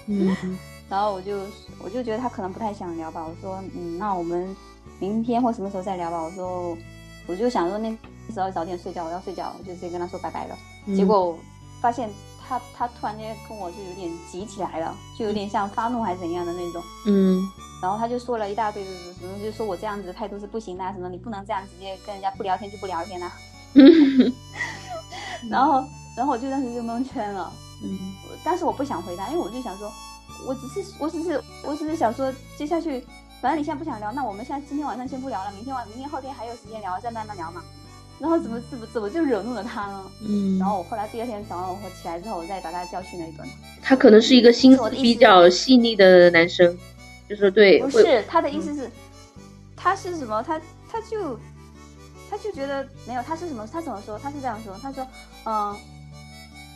[0.05, 0.37] 嗯，
[0.87, 1.39] 然后我就
[1.83, 3.25] 我就觉得他可能不太想聊吧。
[3.27, 4.55] 我说，嗯，那我们
[4.99, 6.21] 明天或什么时候再聊吧。
[6.21, 6.77] 我说，
[7.25, 7.89] 我就想说那
[8.31, 10.55] 时候早点睡觉，我要睡觉，我就直接跟他说拜拜了。
[10.95, 11.35] 结果
[11.81, 12.07] 发现
[12.49, 17.47] 他他突然间跟我就有点急起来了，就有点像发怒还是怎样的那种，嗯。
[17.81, 23.31] 然后他就说了一大堆的什么，就说我这样子的态度是不行的，什么你不能这样直接跟人家不聊天就不聊天呐。
[25.49, 25.83] 然后，
[26.17, 27.53] 然后我就当时就蒙圈了。
[27.83, 27.97] 嗯。
[28.43, 29.91] 但是我不想回答，因为我就想说，
[30.47, 33.05] 我只是，我只是，我只是想说，接下去，
[33.39, 37.61] 反正你现在不想聊，那我们现在今天晚上先不聊了，明天晚，明天后天还有时间聊，再慢慢聊嘛。
[38.19, 40.11] 然后怎么怎么怎么就惹怒了他呢？
[40.27, 40.59] 嗯。
[40.59, 43.47] 然后我后来第二天早上我起来之后，我再把他教训了一顿。
[43.81, 46.77] 他可能是一个心思比较细腻的男生。
[47.29, 48.89] 就是对，不是他的意思是，
[49.75, 50.41] 他是什么？
[50.41, 50.59] 他
[50.91, 51.39] 他就
[52.27, 53.69] 他就觉得没有，他是什么？
[53.71, 54.17] 他怎么说？
[54.17, 55.05] 他是这样说，他说，
[55.45, 55.77] 嗯，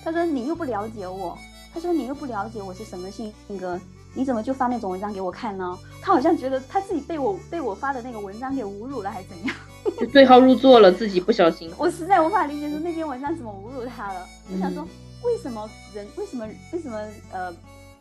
[0.03, 1.36] 他说你又不了解我，
[1.73, 3.82] 他说你又不了解我是什么性格，
[4.13, 5.78] 你怎么就发那种文章给我看呢？
[6.02, 9.56] 他好像觉得他自己被我被我发的那个文章给侮辱了，还是怎样？
[9.99, 11.71] 就对号入座了，自己不小心。
[11.78, 14.26] 我实在无法理解说那篇文章怎么侮辱他了。
[14.52, 14.88] 我想说，
[15.23, 16.97] 为什么人为什么为什么
[17.32, 17.54] 呃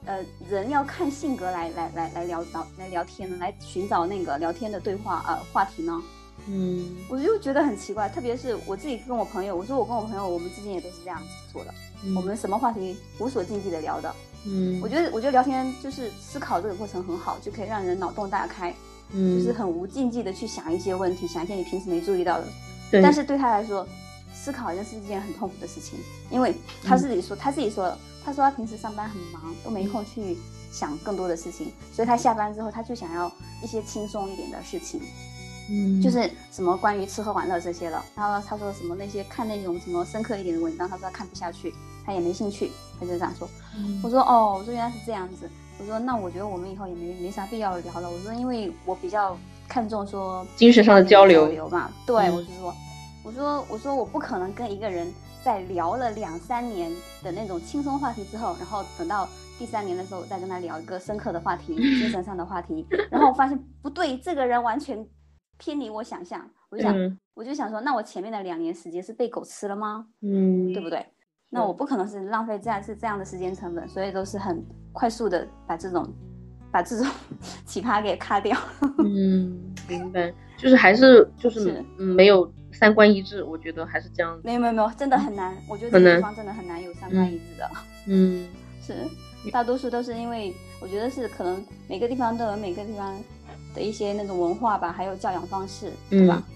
[0.05, 3.37] 呃人要看性格来来来来聊聊来聊天呢？
[3.41, 6.01] 来寻找那个聊天的对话呃话题呢？
[6.47, 11.73] 嗯，我就觉得很奇怪，特别是我自己跟我朋友，我说我跟我朋友，我们之间也都是这样子做的，
[12.17, 14.13] 我们什么话题无所禁忌的聊的。
[14.45, 18.75] 嗯，我觉得我觉得聊天就是思考这个过程很好，就可以让人脑洞大开。
[19.15, 22.47] 嗯，就是很无禁忌的去想一些问题，想一些你平时没注意到的。
[22.91, 23.03] 对。
[23.03, 23.87] 但是对他来说，
[24.35, 25.99] 思考好像是一件很痛苦的事情，
[26.31, 30.39] 因为他自己说，他自己说，他说他平时上班很忙，都没空去
[30.73, 33.31] 想更多的事情，所以他下班之后，他就想要
[33.63, 35.03] 一些轻松一点的事情。
[35.69, 36.01] 嗯。
[36.01, 38.03] 就是什么关于吃喝玩乐这些了。
[38.17, 41.75] 然后他说什么那些看那种什么深刻一点的文章，他说他看不下去，
[42.05, 43.49] 他也没兴趣，他就这样说。
[44.03, 45.49] 我说哦，我说原来是这样子。
[45.81, 48.09] 我说那我觉得我们以后也没没啥必要聊了。
[48.11, 49.37] 我说因为我比较
[49.67, 51.91] 看重说精神上的交流流嘛。
[52.07, 52.75] 对，我是说，
[53.25, 55.13] 我说我说我不可能跟一个人
[55.43, 65.05] 在聊了两三年的那种轻松话题之后，然后等到第三年的时候再跟他聊一个深刻的话题、精神上的话题， 然后我发现不对，这个人完全
[65.59, 66.49] 偏离我想象。
[66.69, 70.07] 我就想，我就想说，那我前面的两年时间是被狗吃了吗？
[70.21, 71.05] 嗯，对不对？
[71.55, 76.09] 那我不可能是浪费这样是这样的时间成本，所以都是很快速的把这种
[76.71, 77.07] 把这种
[77.67, 78.57] 奇葩给咔掉。
[79.05, 84.41] 嗯，明白，就是还是就是没有三观一致，我觉得还是这样。
[84.43, 87.71] 没有没有没有，真的很难，我觉得这个地方真的很难有三观一致的。
[88.07, 88.49] 嗯，
[88.81, 88.95] 是，
[89.51, 93.15] 大多数都是因为我觉得是可能每个地方都有每个地方
[93.75, 96.43] 的一些那种文化吧，还有教养方式，对吧？
[96.49, 96.55] 嗯，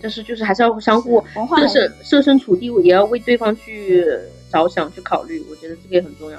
[0.00, 1.22] 但是就是还是要相互
[1.56, 4.04] 设身设身处地，也要为对方去
[4.50, 5.44] 着想、去考虑。
[5.50, 6.38] 我觉得这个也很重要。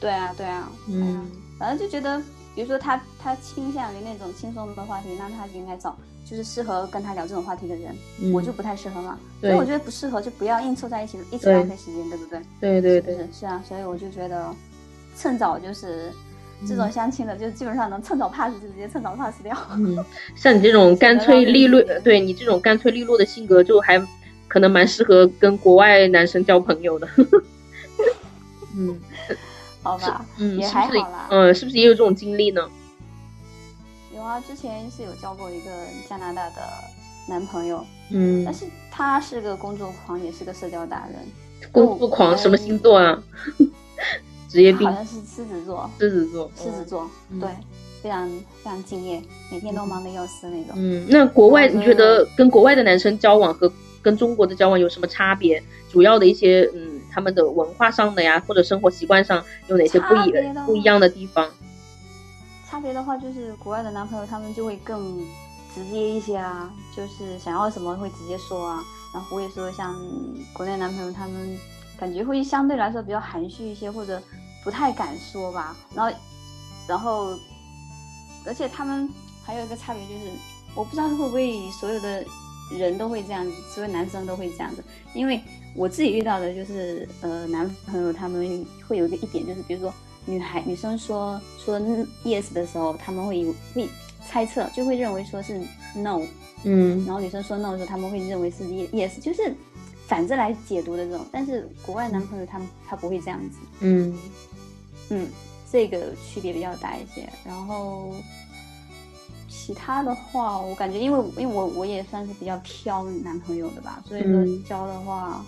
[0.00, 2.20] 对啊，对啊，嗯，反正就觉得，
[2.54, 5.96] 比如说他他倾向于那种轻松的话题，那他就应该找
[6.28, 7.94] 就是适合跟他聊这种话题的人。
[8.32, 12.40] 我就不太适合嘛，所以我觉得不适合就不要硬凑在一起，一起浪费时间，对不对？
[12.60, 14.52] 对对对，是是啊，所以我就觉得
[15.16, 16.10] 趁早就是。
[16.66, 19.56] 这种相亲的，就基本上能趁早 pass 就直接趁早 pass 掉。
[19.72, 20.04] 嗯，
[20.36, 24.00] 像你这种干脆利落，对你这种干脆利落的性格，就还
[24.48, 27.08] 可能蛮适合跟国外男生交朋友的。
[28.76, 28.98] 嗯，
[29.82, 31.26] 好吧，嗯，也还好啦。
[31.30, 32.68] 嗯，是不是也有这种经历呢？
[34.14, 35.70] 有啊，之前是有交过一个
[36.08, 36.62] 加拿大的
[37.28, 37.84] 男朋友。
[38.10, 41.16] 嗯，但是他是个工作狂，也是个社交达人。
[41.70, 43.22] 工作狂什么星座啊？
[44.52, 47.10] 职业病好像是狮子座，狮子座，狮子座，
[47.40, 47.48] 对，
[48.02, 50.74] 非常非常敬业，每天都忙得要死那种。
[50.76, 55.62] 嗯，那国外你觉得跟国外的男生交往和跟中国的交往有什么差别？
[55.90, 60.32] 主要的一些嗯，他们的文化上的呀，或者生活习惯上有哪些不一
[60.66, 61.48] 不一样的地方？
[62.68, 65.18] 差别的话，就是国外的男朋友他们就会更
[65.74, 68.84] 直接一些啊，就是想要什么会直接说啊，
[69.14, 69.98] 然后我也说像
[70.52, 71.56] 国内男朋友他们
[71.98, 74.20] 感觉会相对来说比较含蓄一些，或者。
[74.62, 76.16] 不太敢说吧，然后，
[76.88, 77.38] 然后，
[78.46, 79.08] 而且他们
[79.44, 80.30] 还有一个差别就是，
[80.74, 82.24] 我不知道会不会所有的
[82.78, 84.82] 人都会这样子，所有男生都会这样子，
[85.14, 85.40] 因为
[85.74, 89.92] 我自己遇到的就是，呃，男朋友他们会有一个一点就是，比如说
[90.26, 91.80] 女孩女生说说
[92.24, 93.44] yes 的时候，他们会
[93.74, 93.88] 会
[94.26, 95.58] 猜测，就会认为说是
[95.94, 96.20] no，
[96.62, 99.54] 嗯，然后女生说 no 的时候，他们会认为是 yes，就是
[100.06, 104.16] 反着来解读的这种，但是国外男朋友他们他不会这样子，嗯。
[105.14, 105.28] 嗯，
[105.70, 107.28] 这个区别比较大一些。
[107.44, 108.14] 然后
[109.46, 115.44] 其他的话，我感觉，因为因为我我也算是比较挑男朋友的吧，所以说交的话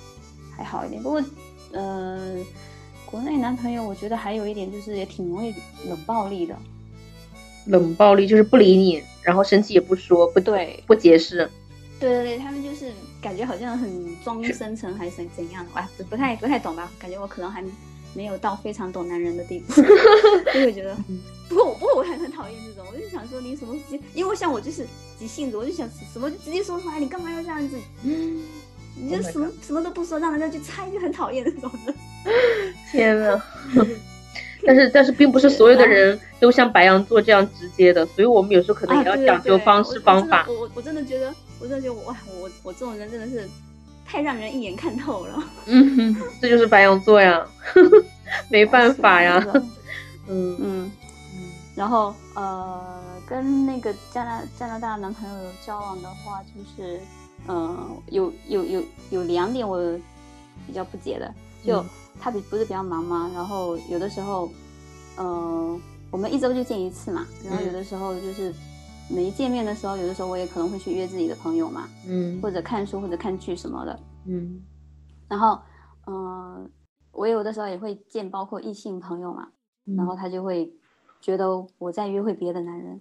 [0.54, 1.02] 还好一点。
[1.02, 1.24] 不过，
[1.72, 2.36] 呃，
[3.06, 5.54] 国内男朋友我觉得还有一点就是也挺容易
[5.88, 6.54] 冷暴力的。
[7.64, 11.50] 冷暴力就是不理你，然后生气也不说，不对，不解释。
[11.98, 16.90] 对对对，他们就是感觉好像很装深沉还是怎样的，哇，不太不太懂吧？
[16.98, 17.64] 感觉我可能还。
[18.14, 19.74] 没有到非常懂男人的地步，
[20.52, 20.96] 就会觉得，
[21.48, 24.86] 不过我不过我还很讨厌这种，我就想说你什么直接，因为像我就是
[25.18, 27.76] 急性子，我就想什么就直接说出来，你干嘛要这样子？
[28.04, 28.42] 嗯，
[28.96, 31.94] 你就什么什么都不说，让人家去猜，就很讨厌那种的。
[32.90, 33.42] 天呐，
[34.66, 40.46] 但是但是并不是所有的人都像白羊座这样直接的，所以我们有时候可能也要讲究方式方法。
[40.48, 43.48] 我我我真的觉得，我真的觉得哇，我我这种人真的是。
[44.14, 47.44] 太让人一眼看透了，嗯，这就是白羊座呀，
[48.48, 49.44] 没办法呀，
[50.28, 50.56] 嗯 嗯。
[50.60, 50.90] 嗯，
[51.74, 57.00] 然后呃，跟那个加拿加拿大男朋友交往的话，就是
[57.48, 59.82] 嗯，有有有有两点我
[60.64, 61.34] 比较不解的，
[61.66, 61.84] 就
[62.20, 63.28] 他比不是比较忙吗？
[63.34, 64.48] 然后有的时候，
[65.16, 65.76] 呃，
[66.12, 67.26] 我们一周就见一次嘛。
[67.44, 68.54] 然后有的时候就是
[69.08, 74.62] 没见面的时候，有的时候我也可能会去约自己的朋友嘛，嗯，或者看书或者看剧什么的，嗯。
[75.28, 75.58] 然后，
[76.06, 76.70] 嗯，
[77.12, 79.48] 我有的时候也会见包括异性朋友嘛，
[79.96, 80.72] 然后他就会
[81.20, 83.00] 觉得我在约会别的男人，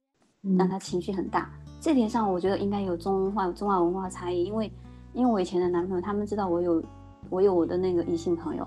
[0.57, 1.49] 让他情绪很大。
[1.79, 4.71] 这点上，我觉得应该有中化中华文化差异，因为
[5.13, 6.83] 因为我以前的男朋友，他们知道我有
[7.29, 8.65] 我有我的那个异性朋友，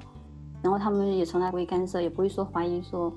[0.63, 3.11] 然后他们也从来不会干涉，也不会说怀疑说，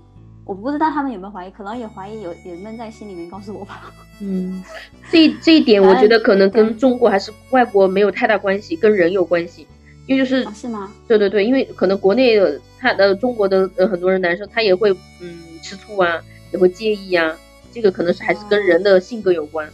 [0.50, 3.94] 我不知道他们有没有怀疑，可能也怀疑有也闷在心里面告诉我吧。
[4.20, 4.64] 嗯，
[5.12, 9.68] 这这一点我觉得可能跟中国还是外国没有太大关系，跟人有关系。
[10.08, 10.92] 因为就是是吗？
[11.08, 16.20] 对对对，因为可能国内的他的中国的呃很多人男生他也会嗯吃醋啊，
[16.52, 17.38] 也会介意啊，
[17.72, 19.70] 这个可能是还是跟人的性格有关。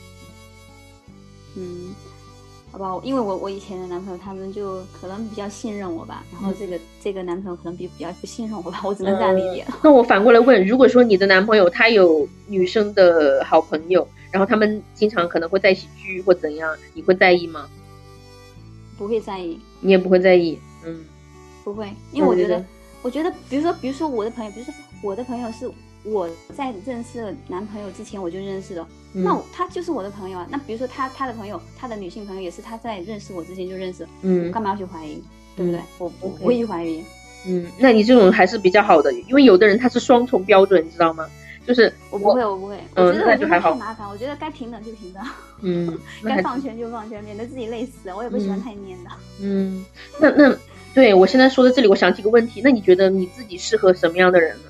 [1.55, 1.95] 嗯，
[2.75, 9.65] 好吧，因为我我以前的男朋友他们就可能比较信任我吧，然后这个这个男朋友可能比比较不信任我吧，我只能这样理解。
[9.81, 17.69] 那我反过来问，如果说你的男朋友他有女生的好朋友，然后他们经常可能会在一起聚或怎样，你会在意吗？
[18.97, 21.05] 不会在意，你也不会在意，嗯，
[21.63, 22.61] 不会，因为我觉得，
[23.01, 25.71] 我觉得，比如说，比如说我的朋友，比如说我的朋友是
[26.05, 30.47] 我在认识男朋友之前我就认识的，那他就是我的朋友啊。
[30.49, 35.21] 那比如说他他的朋友，他的女性朋友也是他在认识我之前就认识，嗯，干嘛要去怀疑，
[35.55, 35.81] 对不对？
[35.97, 37.03] 我不会去怀疑，
[37.47, 41.27] 嗯，那你这种还是比较好的，因为有的人他是双重标准，你知道吗？
[41.65, 44.07] 就是我不会，我不会，我觉得我就太麻烦。
[44.07, 45.23] 我觉得该平等就平等，
[45.61, 48.13] 嗯， 该放权就放权，免得自己累死。
[48.15, 49.09] 我也不喜欢太黏的。
[49.41, 49.83] 嗯，
[50.19, 50.55] 那那
[50.93, 54.69] 对我现在说到这里，我想起个问题，那你觉得你自己适合什么样的人呢？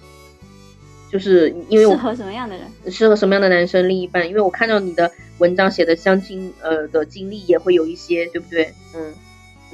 [1.15, 2.67] 就是因为适合什么样的人？
[2.91, 4.27] 适合什么样的男生另一半？
[4.27, 8.73] 因为我看到你的文章写的相亲呃的经历也会有一些，对不对？
[8.93, 9.13] 嗯，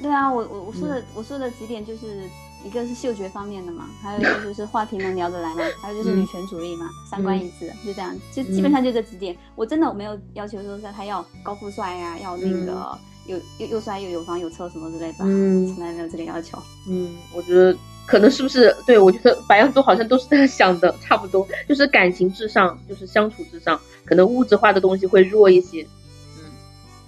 [0.02, 2.30] 对啊，我我我说的我说的几点就是。
[2.64, 9.36] 一个是嗅觉方面的嘛，还有一个就是话题能聊得来嘛，还有就是女权主义嘛，三观一致，就这样，就基本上就这几点。
[9.56, 15.18] 我真的我没有要求说他要高富帅呀，要那个又又又帅又有房有车什么之类的，
[15.74, 16.56] 从来没有这个要求。
[16.88, 17.76] 嗯，我觉得
[18.06, 25.86] 可能是不是对我觉得白羊座好像都是这样想的，差不多就是感情至上，就是相处至上，可能物质化的东西会弱一些。
[26.38, 26.44] 嗯。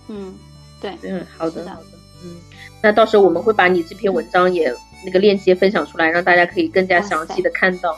[0.08, 0.34] 嗯，
[0.82, 1.88] 对，嗯，好的好的，
[2.24, 2.36] 嗯，
[2.82, 4.74] 那到时候我们会把你这篇文章也。
[5.06, 7.94] 那个链接分享出来，让大家可以更加详细的看到，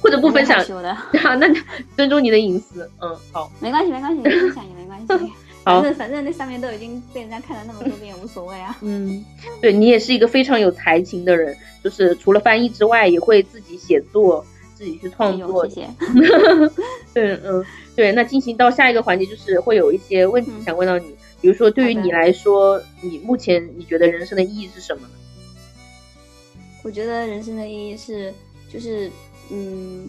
[0.00, 0.56] 或者不分享。
[0.60, 1.52] 啊， 那
[1.96, 5.32] 尊重你的隐私，嗯，好，没关系，没关系，分享也没关系，
[5.74, 8.76] 反正反正那上面都已经被人家看了那么多遍，无所谓啊。
[8.82, 9.24] 嗯，
[9.60, 15.68] 对你也是一个非常有才情的人，就是除了翻译之外，也会自己写作，自己去创作。
[15.68, 15.88] 谢谢。
[17.12, 17.64] 对，嗯，
[17.96, 21.06] 对，那进行到下一个环节，就是会有一些问题想问到你，
[21.40, 25.14] 比如说对于你来说，你目前你觉得人生的意义是什么呢？
[26.84, 28.32] 我觉得人生的意义是，
[28.72, 29.10] 就是，
[29.50, 30.08] 嗯，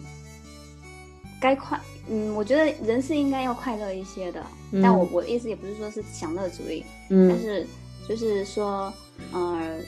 [1.40, 4.44] 该快，嗯，我觉得人是应该要快乐一些的。
[4.82, 7.66] 但我我的意思也不是说是享乐主义，但是
[8.08, 8.92] 就是说，
[9.32, 9.78] 呃，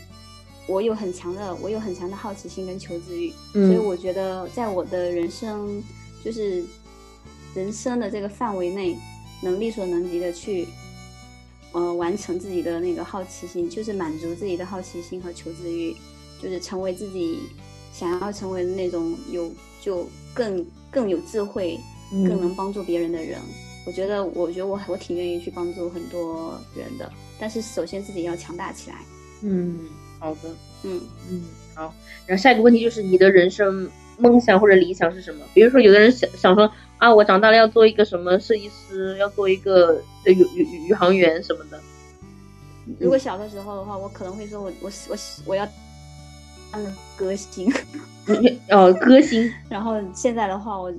[0.67, 5.83] 我有很强的，我有很强的好奇心跟求知欲，所以我觉得在我的人生，
[6.25, 6.65] 就是
[7.55, 8.97] 人生的这个范围内，
[9.43, 10.67] 能力所能及的去，
[11.73, 15.95] 呃，完成自己的那个好奇心，就是满足自己的好奇心和求知欲。
[16.43, 17.41] 就是成为自己
[17.93, 21.79] 想要成为的那种有就更更有智慧、
[22.11, 23.39] 更能帮助别人的人。
[23.87, 27.11] 我觉得，我觉得我我挺愿意去帮助很多人的。
[27.39, 28.97] 但是首先自己要强大起来。
[29.43, 29.81] 嗯，
[30.19, 30.51] 好的。
[30.83, 31.95] 嗯嗯，好。
[32.27, 35.45] 然后下一个问题就是你的人生梦想或者理想是什么？
[35.55, 41.81] 比如说，有的人想想说啊，我长大了要做一个什么设计师，要做一个宇宇宇航员什么的。
[42.99, 45.17] 如果小的时候的话，我可能会说我我我
[45.47, 45.67] 我要。
[46.73, 46.81] 当
[47.17, 47.71] 歌星，
[48.71, 49.51] 哦，歌星。
[49.69, 50.93] 然后现在的话，我，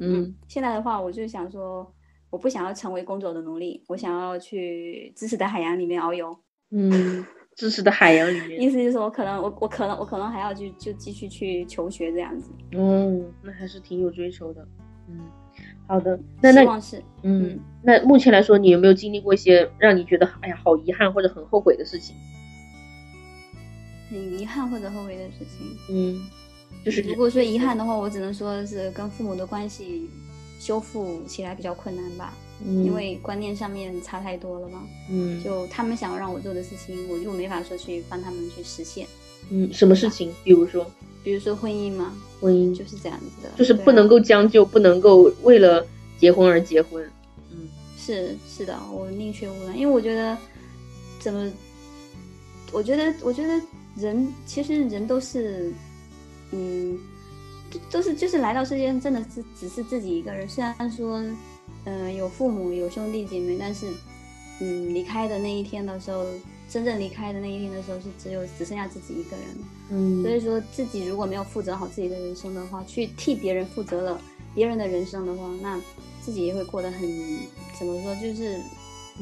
[0.00, 1.90] 嗯，现在的话，我就想说，
[2.30, 6.36] 我不想要成为工作的奴隶，我想要去知识的海洋里面遨游。
[6.70, 8.60] 嗯，知识的海洋里面。
[8.62, 12.50] 意思就是我可能，我我可能，我可能还要去就继续去求学这样子。
[12.72, 14.66] 嗯，那还是挺有追求的。
[15.08, 15.20] 嗯，
[15.86, 16.18] 好的。
[16.42, 16.80] 那那。
[17.22, 22.14] 嗯，那目前来说，你有没有经历过一些让你觉得哎呀好遗憾或者很后悔的事情？
[24.08, 26.26] 很遗憾或者后悔的事情，嗯，
[26.84, 30.08] 就是如果说遗憾的话，我只能说是跟父母的关系
[30.60, 32.32] 修复起来比较困难吧，
[32.64, 39.06] 嗯，因为观念上面差太多了嘛，嗯，就他们想要让我做的事情，我又没法说去帮他们去实现，
[39.50, 40.32] 嗯，什么事情？
[40.44, 40.86] 比如说，
[41.24, 42.74] 比如说婚姻嘛，婚姻。
[42.74, 45.84] 就是这样子的，就是不能够将就，不能够为了
[46.18, 47.04] 结婚而结婚，
[47.50, 50.36] 嗯，是是的，我宁缺毋滥，因为我觉得
[51.18, 51.50] 怎么，
[52.72, 53.60] 我觉得我觉得。
[53.96, 55.72] 人其实人都是，
[56.52, 56.98] 嗯，
[57.90, 60.48] 都是就是来到世界上真的是只是自己一个人。
[60.48, 61.22] 虽然说，
[61.84, 63.86] 嗯，有父母有兄弟姐妹，但是，
[64.60, 66.26] 嗯，离开的那一天的时候，
[66.68, 69.46] 真正离开的那一天的时候，是只有只剩下自己一个人。
[69.90, 74.20] 嗯，所以说自己如果没有负责好自己的人生的话，去替别人负责了
[74.54, 75.80] 别人的人生的话，那
[76.20, 77.00] 自己也会过得很
[77.78, 78.14] 怎么说？
[78.16, 78.60] 就是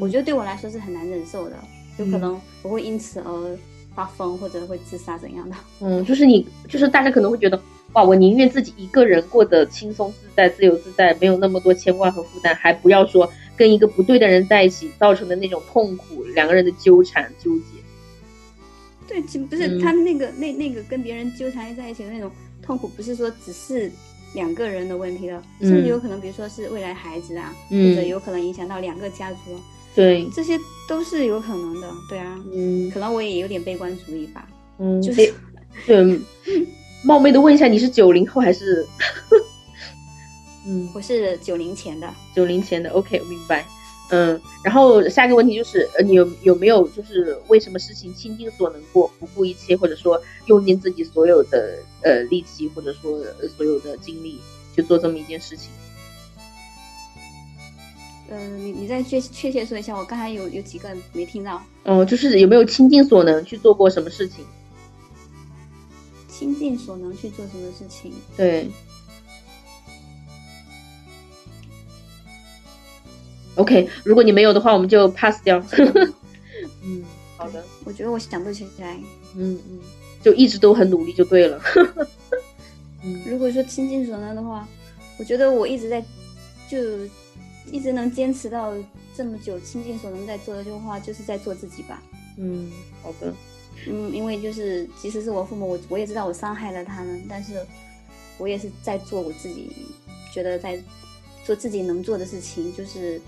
[0.01, 1.57] 我觉得对我来说是很难忍受的，
[1.99, 3.59] 有可能我会因此而。
[3.95, 5.57] 发疯或者会自杀怎样的？
[5.81, 7.61] 嗯，就是你，就是大家可能会觉得，
[7.93, 17.65] 哇，我宁愿自己一个人过得轻松自在、自由自在，没有那么多牵挂和负担，还不要说跟一个不对的人在一起造成的那种痛苦，两个人的纠缠纠结。
[19.07, 22.31] 对，其不是他那个那那个跟别人纠缠在一起的那种
[22.63, 23.93] 痛苦，不是说只是
[24.35, 29.61] 两个人的问题了，甚至有可能，比如说是未来孩子啊，或者有可能影响到两个家族。
[29.95, 35.33] 对，这些都是有可能的，对啊，嗯，可能我也有点悲观主义吧，嗯，就是，
[35.87, 36.21] 对，
[37.05, 38.87] 冒昧的问一下，你是九零后还是？
[40.67, 43.65] 嗯，我是九零前的，九零前的，OK，明白，
[44.11, 53.21] 嗯，然后下一个问题就是，呃，你有有没有就是为什么事情倾尽所能过，不顾一切，或者说用尽自己所有的呃力气，或者说
[53.57, 54.41] 所有的精力
[54.75, 55.71] 去做这么一件事情？
[58.31, 61.63] 嗯，你你再确确切说一下，我刚才有有几个没听到。
[61.85, 64.45] 哦，就是有没有倾尽所能去做过什么事情？
[66.29, 68.13] 倾尽所能去做什么事情？
[68.37, 68.71] 对。
[73.57, 75.63] OK，如果你没有的话，我们就 pass 掉。
[76.83, 77.05] 嗯，
[77.37, 77.63] 好的。
[77.85, 78.97] 我觉得我想不起来。
[79.37, 79.79] 嗯嗯，
[80.23, 81.61] 就一直都很努力就对了。
[83.03, 84.67] 嗯， 如果说倾尽所能的话，
[85.19, 86.03] 我觉得我一直在
[86.71, 86.79] 就。
[87.71, 88.75] 一直能坚持到
[89.17, 92.03] 这么久，倾尽所能在做的句话，就是在做自己吧。
[92.37, 92.71] 嗯，
[93.03, 93.33] 好的。
[93.87, 97.65] 嗯，因为就是即使是我父母，我我也知道我伤害了他们，但是
[98.39, 99.71] 我也是在做我自己
[100.33, 100.81] 觉得在
[101.45, 103.21] 做自己能做的事情，就是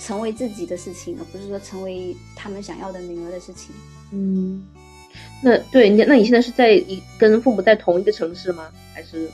[0.00, 3.74] 成为自己的事情，而不是说成为他们想要的女儿的事情。
[4.10, 4.66] 嗯，
[5.42, 8.72] 那对，你那你现在是在一跟父母在同一个城市吗？
[8.94, 9.30] 还是？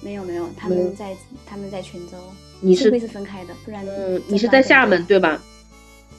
[0.00, 2.16] 没有没有，他们在他们在泉州。
[2.62, 5.42] 你是会是分开的，不然嗯，你是在厦门对吧？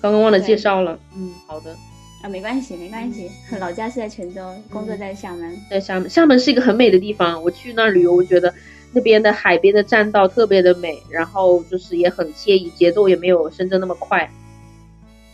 [0.02, 1.74] 刚刚忘了介绍了，嗯，好的
[2.22, 8.54] 啊，没关系没关系，老家是在泉州，工作在厦门，在厦门，厦门是一个很美的地方，我去那儿旅游，我觉得
[8.91, 14.30] 那边的海边的栈道特别的美，然后就是也很惬意，节奏也没有深圳那么快，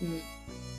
[0.01, 0.19] 嗯，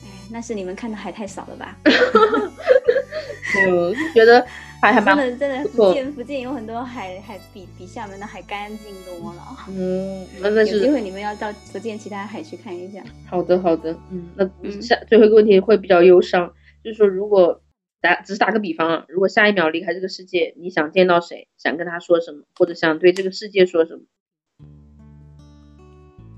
[0.05, 1.76] 哎，那是你们看的海太少了吧？
[3.66, 4.47] 嗯，觉得。
[4.81, 9.43] 还还蛮真的，真的福建福建有很多海，海比比厦门的海干净多了。
[9.68, 13.03] 嗯，那那是有机会你们要到福建其他海去看一下。
[13.26, 14.49] 好的，好的，嗯，那
[14.81, 16.51] 下最后一个问题会比较忧伤，
[16.83, 17.61] 就是说如果
[18.01, 21.49] 打只是打个比方啊，如果下一秒离开这个世界，你想见到谁？
[21.59, 22.45] 想跟他说什么？
[22.57, 24.01] 或者想对这个世界说什么？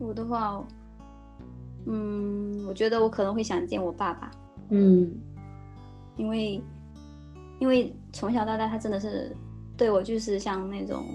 [0.01, 0.66] 我的话，
[1.86, 4.32] 嗯，我觉得我可能会想见我爸爸。
[4.70, 5.14] 嗯，
[6.16, 6.61] 因为。
[7.62, 9.32] 因为从小到大，他真的是
[9.76, 11.06] 对我就是像那种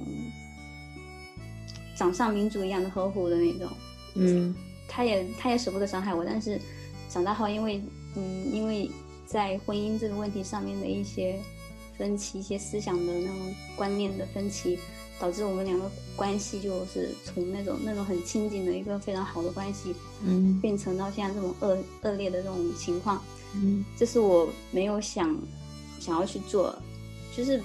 [1.93, 3.67] 掌上明珠一样的呵护的那种。
[4.15, 4.55] 嗯，
[4.87, 6.57] 他也他也舍不得伤害我，但是
[7.09, 7.81] 长大后，因为
[8.15, 8.89] 嗯，因为
[9.25, 11.37] 在婚姻这个问题上面的一些
[11.97, 13.35] 分歧、一些思想的那种
[13.75, 14.79] 观念的分歧，
[15.19, 19.93] 导致我们两个关系就是从那种那种很亲近的一个非常好的关系，
[20.23, 23.21] 嗯，变成到现在这种恶恶劣的这种情况。
[23.53, 25.37] 嗯，这是我没有想。
[26.07, 26.73] 想要去做，
[27.35, 27.61] 就是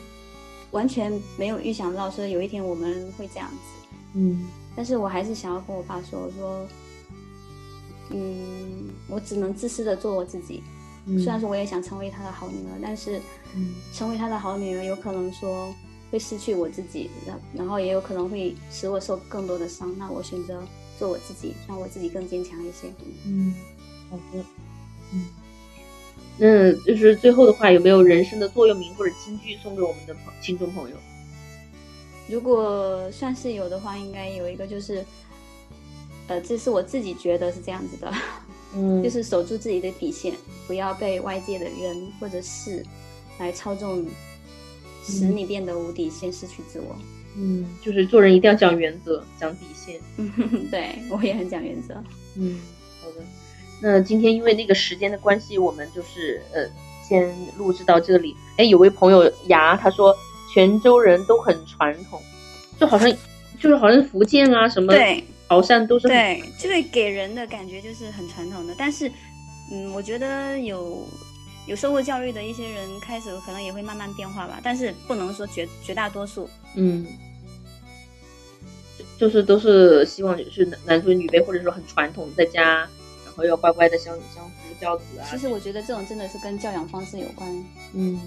[0.73, 3.57] 完全没有预想到说有一天我们会这样子，
[4.15, 6.67] 嗯，但是我还是想要跟我爸说，我说，
[8.11, 10.61] 嗯，我只能自私的做我自己，
[11.07, 13.21] 虽然说我也想成为他的好女儿，但是，
[13.95, 15.73] 成为他的好女儿有可能说
[16.11, 20.61] 会失去我自己，然然后也有可能会使我受更多的伤，那我选择
[20.99, 22.93] 做我自己，让我自己更坚强一些。
[23.25, 23.55] 嗯，
[24.11, 24.45] 好的，
[25.13, 25.29] 嗯。
[26.45, 30.97] 那就是最后的话，有没有人生的座右铭或者金句送给我们的朋听众朋友？
[32.29, 35.05] 如果算是有的话，应该有一个就是，
[36.27, 38.13] 呃，这是我自己觉得是这样子的，
[38.75, 40.35] 嗯，就是守住自己的底线，
[40.67, 42.85] 不要被外界的人或者事
[43.39, 44.05] 来操纵，
[45.05, 46.97] 使你变得无底线，失去自我。
[47.37, 50.01] 嗯，就是做人一定要讲原则，讲底线。
[50.17, 50.33] 嗯，
[50.73, 52.03] 对我也很讲原则。
[52.35, 52.61] 嗯。
[53.83, 56.65] 那今天因为那个时间的关系，我们就是呃
[57.07, 58.37] 先录制到这里。
[58.57, 60.17] 哎，有位朋友牙他说
[60.55, 62.23] 泉州人都很传统，
[62.79, 63.11] 就好像
[63.59, 68.75] 就是好像福建啊什么对潮汕都是对，就会给人的感觉就是很传统的。
[68.79, 69.11] 但是
[69.73, 71.05] 嗯，我觉得有
[71.67, 76.49] 有受过教育的一些人开始可能也会慢慢变化吧，但是不能说绝绝大多数。
[76.77, 77.07] 嗯，
[79.19, 82.89] 就是都是希望就是男男尊女卑，或者说很传统，在家
[83.33, 85.27] 然后要乖乖的相相夫教子啊。
[85.31, 87.65] 其实我觉得这种真的是跟教养方式有关。
[87.95, 88.21] 嗯，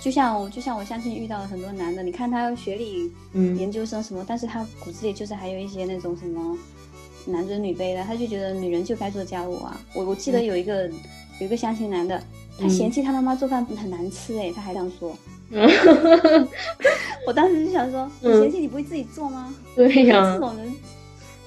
[0.00, 6.56] 就像我就像我相信遇到了很多男的，你看他学历，嗯，研究生什么，但是他骨子里就是还有一些那种什么
[7.26, 9.80] 男尊女卑的，他就觉得女人就该做家务啊。
[9.94, 10.90] 我我记得有一个。
[11.40, 12.22] 有一个相亲男的，
[12.56, 15.18] 他嫌弃他妈妈做饭很难吃，哎，他还这样说。
[17.26, 19.52] 我当时就想说， 我嫌弃你不会自己做吗？
[19.74, 20.72] 对呀，这种人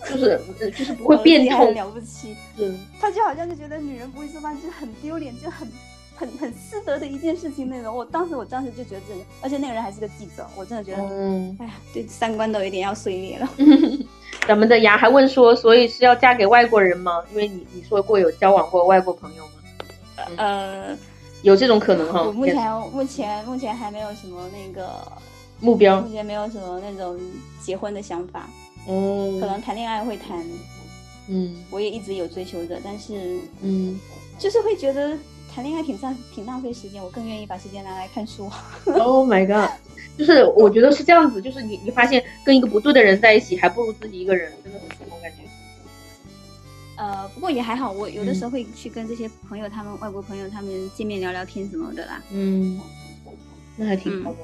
[0.09, 0.39] 就是
[0.71, 2.35] 就是不会变很了不起。
[2.57, 5.67] 嗯，他就好像就觉得女人不会做饭就很丢脸，就很
[6.15, 7.95] 很很失德的一件事情那种。
[7.95, 13.49] 我当时我当时就觉得这，而且那个人还是个记者，我真的觉得，嗯，哎呀，对三观都有点要碎裂了。
[14.47, 17.21] 咱们的牙还问说，所以是要嫁给外国人吗？
[17.31, 19.51] 因为你你说过有交往过外国朋友吗？
[20.37, 20.97] 呃，
[21.41, 22.23] 有这种可能哈。
[22.23, 24.89] 我目前目前目前还没有什么那个
[25.59, 27.19] 目标，目前没有什么那种
[27.61, 28.47] 结婚的想法。
[28.87, 30.43] 嗯，可能谈恋爱会谈。
[31.29, 33.99] 嗯，我也一直有追求着，但是嗯，
[34.39, 35.17] 就是会觉得
[35.53, 38.49] 谈恋爱挺浪挺浪费时间，我更愿意把时间拿来看书。
[38.97, 39.71] Oh my god！
[40.17, 45.39] 就是我觉得是这样子，就是你你发现跟一个不对的人在一起，还不如自己一个人，真的很舒服感觉。
[46.95, 52.23] 呃，不过也还好，我有的时候会去跟这些朋友，他们外国朋友，他们见面聊聊天什么的啦。
[52.31, 52.79] 嗯，
[53.75, 54.37] 那还挺好的，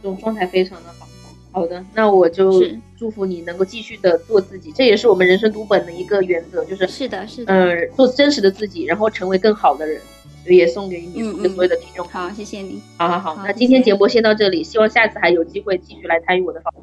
[0.00, 1.08] 这种状态非常的好。
[1.52, 2.64] 好的，那我就
[2.96, 10.00] 祝福你能够继续的做自己，这也是我们人生读本的一个原则，就是是的，是的，嗯，做真实的自己，然后成为更好的人，
[10.46, 12.06] 也送给你所有的听众。
[12.08, 12.80] 好，谢谢你。
[12.96, 16.82] 好好好，那今天节目先到这里，希望下次还有机会继续来参与我的访谈。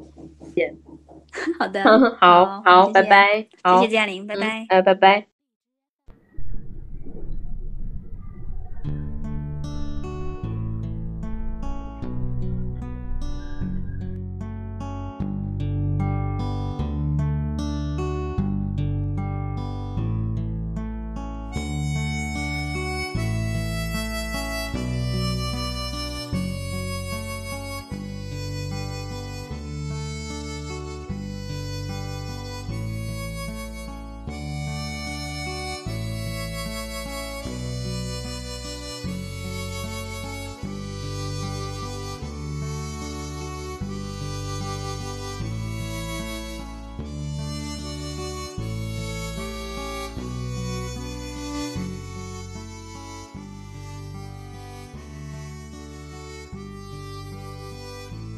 [1.58, 1.82] 好的，
[2.18, 3.46] 好好，拜拜，
[3.80, 5.39] 谢谢嘉玲，拜拜，哎，拜拜。